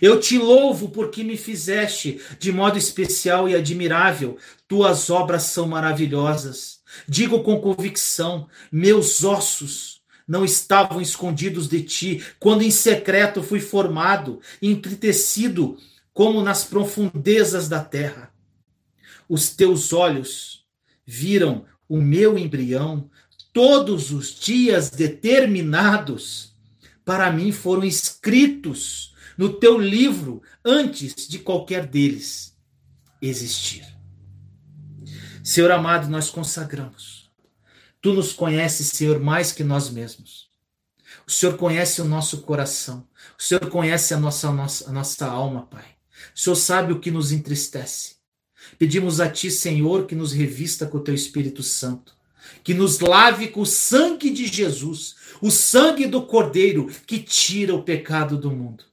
Eu 0.02 0.20
te 0.20 0.38
louvo 0.38 0.90
porque 0.90 1.24
me 1.24 1.38
fizeste 1.38 2.22
de 2.40 2.52
modo 2.52 2.78
especial 2.78 3.48
e 3.48 3.56
admirável. 3.56 4.38
Tuas 4.68 5.10
obras 5.10 5.44
são 5.44 5.68
maravilhosas. 5.68 6.79
Digo 7.08 7.44
com 7.44 7.60
convicção: 7.60 8.48
meus 8.72 9.24
ossos 9.24 10.02
não 10.28 10.46
estavam 10.46 11.02
escondidos 11.02 11.68
de 11.68 11.82
ti, 11.82 12.24
quando 12.40 12.62
em 12.62 12.70
secreto 12.70 13.42
fui 13.42 13.60
formado, 13.60 14.40
entretecido 14.62 15.78
como 16.14 16.44
nas 16.44 16.64
profundezas 16.64 17.68
da 17.68 17.84
terra. 17.84 18.32
Os 19.28 19.50
teus 19.50 19.92
olhos 19.92 20.66
viram 21.06 21.66
o 21.88 21.98
meu 21.98 22.38
embrião, 22.38 23.10
todos 23.52 24.12
os 24.12 24.40
dias 24.40 24.92
determinados 24.92 26.54
para 27.04 27.32
mim 27.32 27.52
foram 27.52 27.84
escritos 27.84 29.16
no 29.36 29.54
teu 29.54 29.80
livro 29.80 30.44
antes 30.64 31.28
de 31.28 31.40
qualquer 31.40 31.88
deles 31.88 32.56
existir. 33.20 33.99
Senhor 35.50 35.72
amado, 35.72 36.08
nós 36.08 36.30
consagramos. 36.30 37.28
Tu 38.00 38.14
nos 38.14 38.34
conheces, 38.34 38.90
Senhor, 38.90 39.20
mais 39.20 39.52
que 39.52 39.64
nós 39.64 39.90
mesmos. 39.90 40.48
O 41.26 41.32
Senhor 41.32 41.58
conhece 41.58 42.00
o 42.04 42.06
nosso 42.06 42.42
coração. 42.42 43.08
O 43.36 43.42
Senhor 43.42 43.68
conhece 43.68 44.14
a 44.14 44.20
nossa, 44.20 44.50
a 44.50 44.52
nossa, 44.52 44.88
a 44.88 44.94
nossa 44.94 45.26
alma, 45.26 45.64
Pai. 45.64 45.86
O 46.36 46.40
Senhor 46.40 46.56
sabe 46.56 46.94
o 46.94 47.00
que 47.00 47.10
nos 47.10 47.32
entristece. 47.32 48.18
Pedimos 48.78 49.20
a 49.20 49.28
Ti, 49.28 49.50
Senhor, 49.50 50.06
que 50.06 50.14
nos 50.14 50.34
revista 50.34 50.86
com 50.86 51.00
o 51.00 51.04
Teu 51.04 51.16
Espírito 51.16 51.64
Santo, 51.64 52.14
que 52.64 52.76
nos 52.76 53.00
lave 53.00 53.48
com 53.48 53.62
o 53.62 53.66
sangue 53.66 54.30
de 54.30 54.46
Jesus, 54.46 55.16
o 55.42 55.50
sangue 55.50 56.06
do 56.06 56.22
Cordeiro 56.22 56.86
que 57.08 57.18
tira 57.18 57.74
o 57.74 57.82
pecado 57.82 58.38
do 58.38 58.52
mundo. 58.52 58.84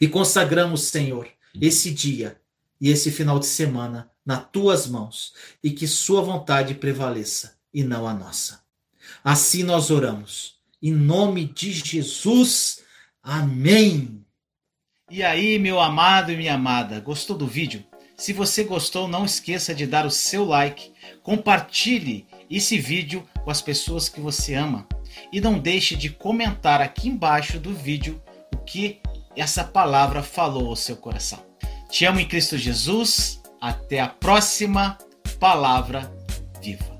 E 0.00 0.06
consagramos, 0.06 0.82
Senhor, 0.82 1.26
esse 1.60 1.90
dia 1.90 2.40
e 2.80 2.88
esse 2.88 3.10
final 3.10 3.40
de 3.40 3.46
semana 3.46 4.08
nas 4.26 4.44
Tuas 4.50 4.88
mãos 4.88 5.32
e 5.62 5.70
que 5.70 5.86
Sua 5.86 6.20
vontade 6.20 6.74
prevaleça 6.74 7.56
e 7.72 7.84
não 7.84 8.06
a 8.06 8.12
nossa. 8.12 8.60
Assim 9.22 9.62
nós 9.62 9.90
oramos. 9.90 10.56
Em 10.82 10.92
nome 10.92 11.44
de 11.44 11.72
Jesus. 11.72 12.80
Amém. 13.22 14.24
E 15.08 15.22
aí, 15.22 15.58
meu 15.58 15.80
amado 15.80 16.32
e 16.32 16.36
minha 16.36 16.54
amada, 16.54 16.98
gostou 17.00 17.38
do 17.38 17.46
vídeo? 17.46 17.84
Se 18.16 18.32
você 18.32 18.64
gostou, 18.64 19.06
não 19.06 19.24
esqueça 19.24 19.74
de 19.74 19.86
dar 19.86 20.06
o 20.06 20.10
seu 20.10 20.44
like, 20.44 20.92
compartilhe 21.22 22.26
esse 22.50 22.78
vídeo 22.78 23.28
com 23.44 23.50
as 23.50 23.60
pessoas 23.60 24.08
que 24.08 24.20
você 24.20 24.54
ama 24.54 24.86
e 25.32 25.40
não 25.40 25.58
deixe 25.58 25.94
de 25.94 26.10
comentar 26.10 26.80
aqui 26.80 27.08
embaixo 27.08 27.58
do 27.58 27.74
vídeo 27.74 28.20
o 28.54 28.58
que 28.58 29.00
essa 29.36 29.62
palavra 29.62 30.22
falou 30.22 30.68
ao 30.68 30.76
seu 30.76 30.96
coração. 30.96 31.44
Te 31.90 32.04
amo 32.04 32.18
em 32.18 32.26
Cristo 32.26 32.56
Jesus. 32.56 33.40
Até 33.60 34.00
a 34.00 34.08
próxima 34.08 34.98
palavra 35.38 36.12
viva. 36.62 36.96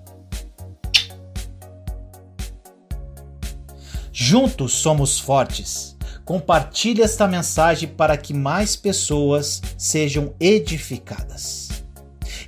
Juntos 4.12 4.72
somos 4.72 5.20
fortes. 5.20 5.96
Compartilhe 6.24 7.02
esta 7.02 7.28
mensagem 7.28 7.88
para 7.88 8.16
que 8.16 8.32
mais 8.32 8.74
pessoas 8.74 9.62
sejam 9.76 10.34
edificadas. 10.40 11.68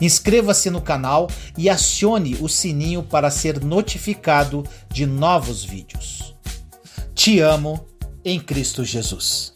Inscreva-se 0.01 0.71
no 0.71 0.81
canal 0.81 1.29
e 1.57 1.69
acione 1.69 2.37
o 2.41 2.49
sininho 2.49 3.03
para 3.03 3.31
ser 3.31 3.63
notificado 3.63 4.65
de 4.89 5.07
novos 5.07 5.65
vídeos. 5.65 6.35
Te 7.15 7.41
amo 7.41 7.87
em 8.25 8.41
Cristo 8.41 8.85
Jesus. 8.85 9.53